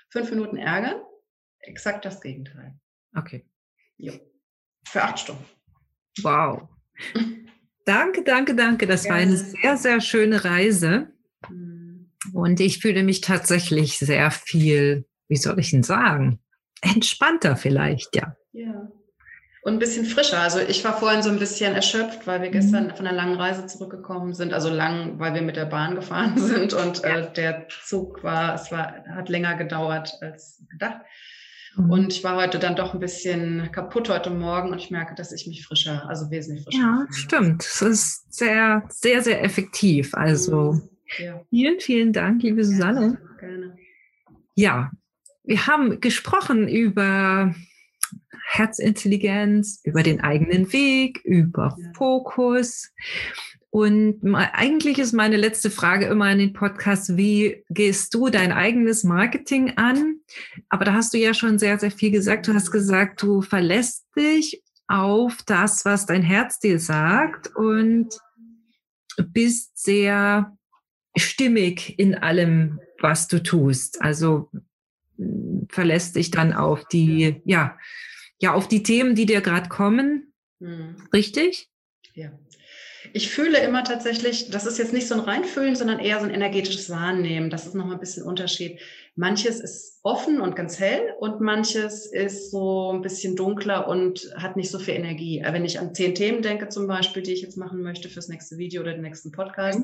Fünf 0.10 0.32
Minuten 0.32 0.58
ärgern, 0.58 1.02
exakt 1.60 2.06
das 2.06 2.22
Gegenteil. 2.22 2.80
Okay. 3.16 3.46
Jo. 3.98 4.14
Für 4.88 5.04
acht 5.04 5.20
Stunden. 5.20 5.46
Wow. 6.22 6.68
danke, 7.86 8.24
danke, 8.24 8.56
danke. 8.56 8.88
Das 8.88 9.06
ja. 9.06 9.12
war 9.12 9.18
eine 9.18 9.38
sehr, 9.38 9.78
sehr 9.78 10.02
schöne 10.02 10.44
Reise. 10.44 11.12
Mhm. 11.50 12.12
Und 12.34 12.60
ich 12.60 12.80
fühle 12.80 13.04
mich 13.04 13.22
tatsächlich 13.22 13.98
sehr 13.98 14.32
viel, 14.32 15.06
wie 15.28 15.38
soll 15.38 15.60
ich 15.60 15.72
denn 15.72 15.84
sagen, 15.84 16.40
entspannter 16.82 17.56
vielleicht, 17.56 18.16
ja. 18.16 18.36
Ja. 18.52 18.90
Und 19.62 19.74
ein 19.74 19.80
bisschen 19.80 20.06
frischer. 20.06 20.40
Also 20.40 20.60
ich 20.60 20.84
war 20.86 20.98
vorhin 20.98 21.22
so 21.22 21.30
ein 21.30 21.38
bisschen 21.38 21.76
erschöpft, 21.76 22.26
weil 22.26 22.42
wir 22.42 22.50
gestern 22.50 22.88
mhm. 22.88 22.96
von 22.96 23.06
einer 23.06 23.16
langen 23.16 23.36
Reise 23.36 23.68
zurückgekommen 23.68 24.34
sind. 24.34 24.54
Also 24.54 24.70
lang, 24.70 25.20
weil 25.20 25.34
wir 25.34 25.42
mit 25.42 25.58
der 25.58 25.66
Bahn 25.66 25.96
gefahren 25.96 26.38
sind 26.38 26.74
und 26.74 27.04
äh, 27.04 27.32
der 27.34 27.68
Zug 27.68 28.24
war, 28.24 28.56
es 28.56 28.72
war, 28.72 29.04
hat 29.16 29.28
länger 29.30 29.56
gedauert 29.56 30.18
als 30.22 30.64
gedacht. 30.72 31.02
Mhm. 31.76 31.90
Und 31.90 32.14
ich 32.14 32.24
war 32.24 32.36
heute 32.36 32.60
dann 32.60 32.76
doch 32.76 32.94
ein 32.94 33.00
bisschen 33.00 33.72
kaputt 33.72 34.10
heute 34.10 34.30
Morgen 34.30 34.72
und 34.72 34.80
ich 34.80 34.92
merke, 34.92 35.16
dass 35.16 35.32
ich 35.32 35.48
mich 35.48 35.66
frischer, 35.66 36.08
also 36.08 36.30
wesentlich 36.32 36.66
frischer. 36.66 36.80
Ja, 36.80 36.98
finde. 36.98 37.14
stimmt. 37.14 37.64
Es 37.64 37.82
ist 37.82 38.34
sehr, 38.34 38.84
sehr, 38.90 39.22
sehr 39.22 39.44
effektiv. 39.44 40.14
Also 40.14 40.74
mhm. 40.74 40.90
ja. 41.20 41.42
vielen, 41.50 41.80
vielen 41.80 42.14
Dank, 42.14 42.44
liebe 42.44 42.64
Susanne. 42.64 43.18
Ja, 43.22 43.40
gerne. 43.40 43.78
Ja, 44.56 44.92
wir 45.44 45.68
haben 45.68 46.00
gesprochen 46.00 46.68
über 46.68 47.56
Herzintelligenz, 48.52 49.80
über 49.84 50.04
den 50.04 50.22
eigenen 50.22 50.72
Weg, 50.74 51.22
über 51.24 51.76
ja. 51.78 51.92
Fokus. 51.96 52.92
Und 53.72 54.20
eigentlich 54.34 54.98
ist 54.98 55.14
meine 55.14 55.38
letzte 55.38 55.70
Frage 55.70 56.08
immer 56.08 56.32
in 56.32 56.40
den 56.40 56.54
Podcast, 56.54 57.18
wie 57.18 57.64
gehst 57.70 58.14
du 58.16 58.30
dein 58.30 58.52
eigenes 58.52 59.04
Marketing 59.04 59.78
an? 59.78 60.22
Aber 60.70 60.86
da 60.86 60.94
hast 60.94 61.14
du 61.14 61.20
ja 61.20 61.36
schon 61.36 61.60
sehr, 61.60 61.78
sehr 61.78 61.92
viel 61.92 62.10
gesagt. 62.10 62.48
Du 62.48 62.54
hast 62.54 62.72
gesagt, 62.72 63.22
du 63.22 63.42
verlässt 63.42 64.08
dich 64.18 64.64
auf 64.88 65.38
das, 65.46 65.86
was 65.86 66.08
dein 66.08 66.24
Herz 66.24 66.60
dir 66.60 66.80
sagt 66.80 67.56
und 67.56 68.10
bist 69.34 69.78
sehr 69.78 70.58
stimmig 71.16 72.00
in 72.00 72.16
allem, 72.16 72.80
was 73.00 73.28
du 73.28 73.44
tust. 73.44 74.02
Also 74.02 74.50
verlässt 75.70 76.16
dich 76.16 76.32
dann 76.32 76.54
auf 76.54 76.86
die, 76.88 77.42
ja, 77.46 77.78
ja, 78.40 78.54
auf 78.54 78.68
die 78.68 78.82
Themen, 78.82 79.14
die 79.14 79.28
dir 79.28 79.42
gerade 79.42 79.70
kommen. 79.70 80.34
Mhm. 80.60 80.96
Richtig? 81.14 81.70
Ja. 82.16 82.32
Ich 83.14 83.30
fühle 83.30 83.60
immer 83.60 83.84
tatsächlich, 83.84 84.50
das 84.50 84.66
ist 84.66 84.78
jetzt 84.78 84.94
nicht 84.94 85.08
so 85.08 85.16
ein 85.16 85.22
Reinfühlen, 85.22 85.76
sondern 85.76 86.00
eher 86.00 86.20
so 86.20 86.26
ein 86.26 86.34
energetisches 86.34 86.90
Wahrnehmen. 86.90 87.50
Das 87.50 87.66
ist 87.66 87.76
nochmal 87.76 87.96
ein 87.96 88.00
bisschen 88.00 88.24
Unterschied. 88.24 88.80
Manches 89.16 89.60
ist 89.60 90.00
offen 90.02 90.40
und 90.40 90.56
ganz 90.56 90.80
hell 90.80 91.14
und 91.20 91.42
manches 91.42 92.06
ist 92.06 92.52
so 92.52 92.92
ein 92.94 93.02
bisschen 93.02 93.36
dunkler 93.36 93.88
und 93.88 94.34
hat 94.38 94.56
nicht 94.56 94.72
so 94.72 94.80
viel 94.80 94.94
Energie. 94.94 95.44
Wenn 95.46 95.66
ich 95.66 95.80
an 95.80 95.94
zehn 95.94 96.16
Themen 96.16 96.42
denke 96.42 96.70
zum 96.70 96.88
Beispiel, 96.88 97.22
die 97.22 97.34
ich 97.34 97.42
jetzt 97.42 97.58
machen 97.58 97.82
möchte 97.82 98.08
fürs 98.08 98.30
nächste 98.30 98.58
Video 98.58 98.82
oder 98.82 98.94
den 98.94 99.02
nächsten 99.02 99.32
Podcast, 99.32 99.82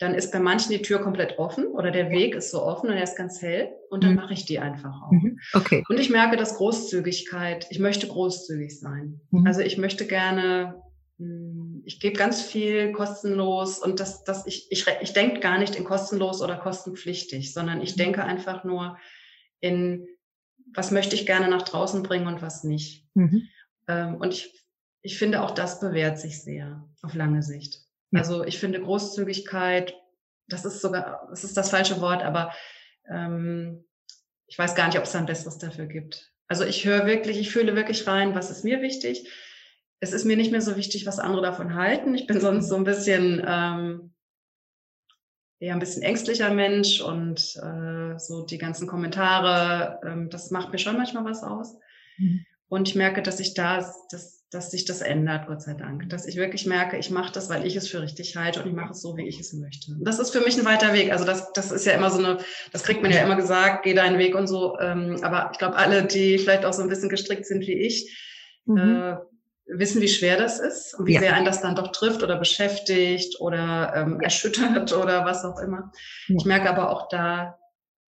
dann 0.00 0.14
ist 0.14 0.32
bei 0.32 0.40
manchen 0.40 0.72
die 0.72 0.82
Tür 0.82 0.98
komplett 1.00 1.38
offen 1.38 1.66
oder 1.66 1.92
der 1.92 2.10
Weg 2.10 2.34
ist 2.34 2.50
so 2.50 2.62
offen 2.62 2.90
und 2.90 2.96
er 2.96 3.04
ist 3.04 3.16
ganz 3.16 3.40
hell 3.40 3.70
und 3.88 4.02
dann 4.02 4.10
mhm. 4.10 4.16
mache 4.16 4.34
ich 4.34 4.46
die 4.46 4.58
einfach 4.58 5.00
auch. 5.02 5.12
Mhm. 5.12 5.38
Okay. 5.52 5.84
Und 5.88 6.00
ich 6.00 6.10
merke, 6.10 6.36
dass 6.36 6.56
Großzügigkeit, 6.56 7.66
ich 7.70 7.78
möchte 7.78 8.08
großzügig 8.08 8.80
sein. 8.80 9.20
Mhm. 9.30 9.46
Also 9.46 9.60
ich 9.60 9.78
möchte 9.78 10.06
gerne 10.06 10.74
ich 11.84 12.00
gebe 12.00 12.16
ganz 12.16 12.42
viel 12.42 12.92
kostenlos 12.92 13.78
und 13.78 14.00
das, 14.00 14.24
das 14.24 14.46
ich, 14.46 14.70
ich, 14.70 14.86
ich 15.00 15.12
denke 15.12 15.40
gar 15.40 15.58
nicht 15.58 15.74
in 15.74 15.84
kostenlos 15.84 16.40
oder 16.40 16.56
kostenpflichtig, 16.56 17.52
sondern 17.52 17.80
ich 17.80 17.96
mhm. 17.96 17.98
denke 17.98 18.24
einfach 18.24 18.64
nur 18.64 18.98
in, 19.60 20.06
was 20.74 20.90
möchte 20.90 21.14
ich 21.14 21.26
gerne 21.26 21.48
nach 21.48 21.62
draußen 21.62 22.02
bringen 22.02 22.26
und 22.26 22.42
was 22.42 22.64
nicht. 22.64 23.06
Mhm. 23.14 23.48
Ähm, 23.88 24.16
und 24.16 24.32
ich, 24.32 24.64
ich 25.02 25.18
finde 25.18 25.42
auch 25.42 25.50
das 25.50 25.80
bewährt 25.80 26.18
sich 26.18 26.42
sehr 26.42 26.88
auf 27.02 27.14
lange 27.14 27.42
Sicht. 27.42 27.80
Ja. 28.12 28.20
Also 28.20 28.44
ich 28.44 28.58
finde 28.58 28.80
Großzügigkeit, 28.80 29.94
das 30.48 30.64
ist 30.64 30.80
sogar, 30.80 31.26
das 31.30 31.44
ist 31.44 31.56
das 31.56 31.70
falsche 31.70 32.00
Wort, 32.00 32.22
aber 32.22 32.52
ähm, 33.08 33.84
ich 34.46 34.58
weiß 34.58 34.74
gar 34.74 34.86
nicht, 34.86 34.98
ob 34.98 35.04
es 35.04 35.12
da 35.12 35.18
ein 35.18 35.26
besseres 35.26 35.58
dafür 35.58 35.86
gibt. 35.86 36.32
Also 36.46 36.64
ich 36.64 36.84
höre 36.84 37.06
wirklich, 37.06 37.38
ich 37.38 37.50
fühle 37.50 37.74
wirklich 37.74 38.06
rein, 38.06 38.34
was 38.34 38.50
ist 38.50 38.64
mir 38.64 38.82
wichtig 38.82 39.26
es 40.02 40.12
ist 40.12 40.24
mir 40.24 40.36
nicht 40.36 40.50
mehr 40.50 40.60
so 40.60 40.76
wichtig, 40.76 41.06
was 41.06 41.20
andere 41.20 41.42
davon 41.42 41.74
halten. 41.74 42.16
Ich 42.16 42.26
bin 42.26 42.40
sonst 42.40 42.68
so 42.68 42.74
ein 42.74 42.82
bisschen 42.82 43.40
ähm, 43.46 44.12
eher 45.60 45.74
ein 45.74 45.78
bisschen 45.78 46.02
ängstlicher 46.02 46.52
Mensch 46.52 47.00
und 47.00 47.54
äh, 47.62 48.18
so 48.18 48.44
die 48.44 48.58
ganzen 48.58 48.88
Kommentare, 48.88 50.00
ähm, 50.04 50.28
das 50.28 50.50
macht 50.50 50.72
mir 50.72 50.78
schon 50.78 50.96
manchmal 50.96 51.24
was 51.24 51.44
aus. 51.44 51.76
Mhm. 52.18 52.44
Und 52.66 52.88
ich 52.88 52.96
merke, 52.96 53.22
dass 53.22 53.36
sich 53.36 53.54
da, 53.54 53.76
dass, 54.10 54.44
dass 54.50 54.72
sich 54.72 54.86
das 54.86 55.02
ändert, 55.02 55.46
Gott 55.46 55.62
sei 55.62 55.74
Dank. 55.74 56.08
Dass 56.10 56.26
ich 56.26 56.34
wirklich 56.34 56.66
merke, 56.66 56.98
ich 56.98 57.10
mache 57.10 57.32
das, 57.32 57.48
weil 57.48 57.64
ich 57.64 57.76
es 57.76 57.86
für 57.86 58.02
richtig 58.02 58.34
halte 58.36 58.60
und 58.60 58.68
ich 58.68 58.74
mache 58.74 58.90
es 58.90 59.02
so, 59.02 59.16
wie 59.16 59.28
ich 59.28 59.38
es 59.38 59.52
möchte. 59.52 59.92
Und 59.92 60.04
das 60.04 60.18
ist 60.18 60.30
für 60.30 60.40
mich 60.40 60.58
ein 60.58 60.64
weiter 60.64 60.94
Weg. 60.94 61.12
Also 61.12 61.24
das, 61.24 61.52
das 61.52 61.70
ist 61.70 61.86
ja 61.86 61.92
immer 61.92 62.10
so 62.10 62.18
eine, 62.18 62.38
das 62.72 62.82
kriegt 62.82 63.02
man 63.02 63.12
ja 63.12 63.22
immer 63.22 63.36
gesagt, 63.36 63.84
geh 63.84 63.94
deinen 63.94 64.18
Weg 64.18 64.34
und 64.34 64.48
so. 64.48 64.76
Ähm, 64.80 65.18
aber 65.22 65.50
ich 65.52 65.58
glaube, 65.58 65.76
alle, 65.76 66.04
die 66.04 66.38
vielleicht 66.38 66.64
auch 66.64 66.72
so 66.72 66.82
ein 66.82 66.88
bisschen 66.88 67.08
gestrickt 67.08 67.46
sind 67.46 67.60
wie 67.60 67.86
ich, 67.86 68.18
mhm. 68.64 68.78
äh, 68.78 69.16
wissen, 69.66 70.02
wie 70.02 70.08
schwer 70.08 70.36
das 70.36 70.60
ist 70.60 70.94
und 70.98 71.06
wie 71.06 71.14
ja. 71.14 71.20
sehr 71.20 71.34
einen 71.34 71.46
das 71.46 71.62
dann 71.62 71.76
doch 71.76 71.92
trifft 71.92 72.22
oder 72.22 72.38
beschäftigt 72.38 73.40
oder 73.40 73.92
ähm, 73.94 74.20
erschüttert 74.20 74.92
oder 74.96 75.24
was 75.24 75.44
auch 75.44 75.58
immer. 75.58 75.92
Ja. 76.28 76.36
Ich 76.38 76.44
merke 76.44 76.68
aber 76.68 76.90
auch 76.90 77.08
da, 77.08 77.58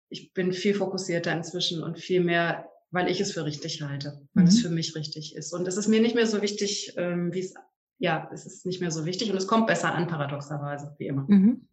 ich 0.09 0.33
bin 0.33 0.53
viel 0.53 0.75
fokussierter 0.75 1.31
inzwischen 1.31 1.83
und 1.83 1.99
viel 1.99 2.23
mehr, 2.23 2.69
weil 2.91 3.09
ich 3.09 3.19
es 3.19 3.31
für 3.31 3.45
richtig 3.45 3.81
halte, 3.81 4.27
weil 4.33 4.43
mhm. 4.43 4.49
es 4.49 4.61
für 4.61 4.69
mich 4.69 4.95
richtig 4.95 5.35
ist. 5.35 5.53
Und 5.53 5.67
es 5.67 5.77
ist 5.77 5.87
mir 5.87 6.01
nicht 6.01 6.15
mehr 6.15 6.27
so 6.27 6.41
wichtig, 6.41 6.93
ähm, 6.97 7.33
wie 7.33 7.39
es, 7.39 7.53
ja, 7.97 8.29
es 8.33 8.45
ist 8.45 8.65
nicht 8.65 8.81
mehr 8.81 8.91
so 8.91 9.05
wichtig 9.05 9.31
und 9.31 9.37
es 9.37 9.47
kommt 9.47 9.67
besser 9.67 9.93
an, 9.93 10.07
paradoxerweise, 10.07 10.95
wie 10.99 11.07
immer. 11.07 11.25
Mhm. 11.27 11.67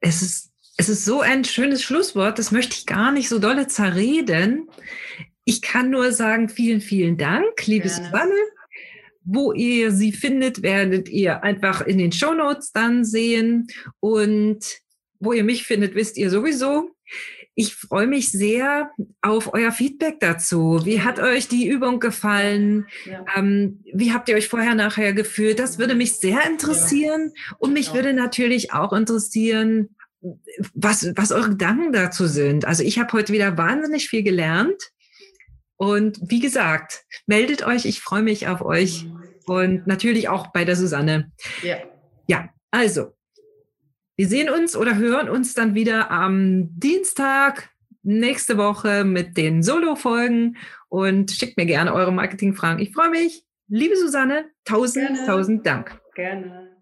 Es 0.00 0.22
ist 0.22 0.52
es 0.80 0.88
ist 0.88 1.04
so 1.04 1.20
ein 1.20 1.44
schönes 1.44 1.82
Schlusswort, 1.82 2.38
das 2.38 2.52
möchte 2.52 2.76
ich 2.76 2.86
gar 2.86 3.10
nicht 3.10 3.28
so 3.28 3.40
dolle 3.40 3.66
zerreden. 3.66 4.70
Ich 5.44 5.60
kann 5.60 5.90
nur 5.90 6.12
sagen, 6.12 6.48
vielen, 6.48 6.80
vielen 6.80 7.18
Dank, 7.18 7.66
liebe 7.66 7.88
Susanne. 7.88 8.32
Wo 9.30 9.52
ihr 9.52 9.92
sie 9.92 10.12
findet, 10.12 10.62
werdet 10.62 11.10
ihr 11.10 11.42
einfach 11.44 11.82
in 11.82 11.98
den 11.98 12.12
Show 12.12 12.32
Notes 12.32 12.72
dann 12.72 13.04
sehen. 13.04 13.66
Und 14.00 14.64
wo 15.20 15.34
ihr 15.34 15.44
mich 15.44 15.64
findet, 15.64 15.94
wisst 15.94 16.16
ihr 16.16 16.30
sowieso. 16.30 16.90
Ich 17.54 17.74
freue 17.74 18.06
mich 18.06 18.30
sehr 18.30 18.90
auf 19.20 19.52
euer 19.52 19.70
Feedback 19.70 20.18
dazu. 20.20 20.80
Wie 20.84 21.02
hat 21.02 21.18
euch 21.18 21.46
die 21.46 21.66
Übung 21.66 22.00
gefallen? 22.00 22.86
Ja. 23.04 23.24
Ähm, 23.36 23.82
wie 23.92 24.12
habt 24.12 24.30
ihr 24.30 24.36
euch 24.36 24.48
vorher, 24.48 24.74
nachher 24.74 25.12
gefühlt? 25.12 25.58
Das 25.58 25.78
würde 25.78 25.94
mich 25.94 26.14
sehr 26.14 26.46
interessieren. 26.46 27.32
Ja. 27.34 27.56
Und 27.58 27.74
mich 27.74 27.88
ja. 27.88 27.94
würde 27.94 28.14
natürlich 28.14 28.72
auch 28.72 28.94
interessieren, 28.94 29.90
was, 30.72 31.12
was 31.16 31.32
eure 31.32 31.50
Gedanken 31.50 31.92
dazu 31.92 32.26
sind. 32.26 32.64
Also 32.64 32.82
ich 32.82 32.98
habe 32.98 33.12
heute 33.12 33.32
wieder 33.32 33.58
wahnsinnig 33.58 34.08
viel 34.08 34.22
gelernt. 34.22 34.90
Und 35.76 36.18
wie 36.22 36.40
gesagt, 36.40 37.04
meldet 37.26 37.64
euch, 37.64 37.84
ich 37.84 38.00
freue 38.00 38.22
mich 38.22 38.48
auf 38.48 38.62
euch 38.62 39.06
und 39.48 39.86
natürlich 39.86 40.28
auch 40.28 40.48
bei 40.48 40.64
der 40.64 40.76
Susanne. 40.76 41.32
Ja. 41.62 41.78
Ja, 42.26 42.48
also, 42.70 43.14
wir 44.16 44.28
sehen 44.28 44.50
uns 44.50 44.76
oder 44.76 44.96
hören 44.96 45.28
uns 45.28 45.54
dann 45.54 45.74
wieder 45.74 46.10
am 46.10 46.68
Dienstag 46.78 47.70
nächste 48.02 48.56
Woche 48.56 49.04
mit 49.04 49.36
den 49.36 49.62
Solo-Folgen 49.62 50.56
und 50.88 51.30
schickt 51.30 51.56
mir 51.56 51.66
gerne 51.66 51.94
eure 51.94 52.12
Marketingfragen. 52.12 52.80
Ich 52.80 52.92
freue 52.92 53.10
mich. 53.10 53.44
Liebe 53.68 53.96
Susanne, 53.96 54.46
tausend, 54.64 55.08
gerne. 55.08 55.26
tausend 55.26 55.66
Dank. 55.66 56.00
Gerne. 56.14 56.77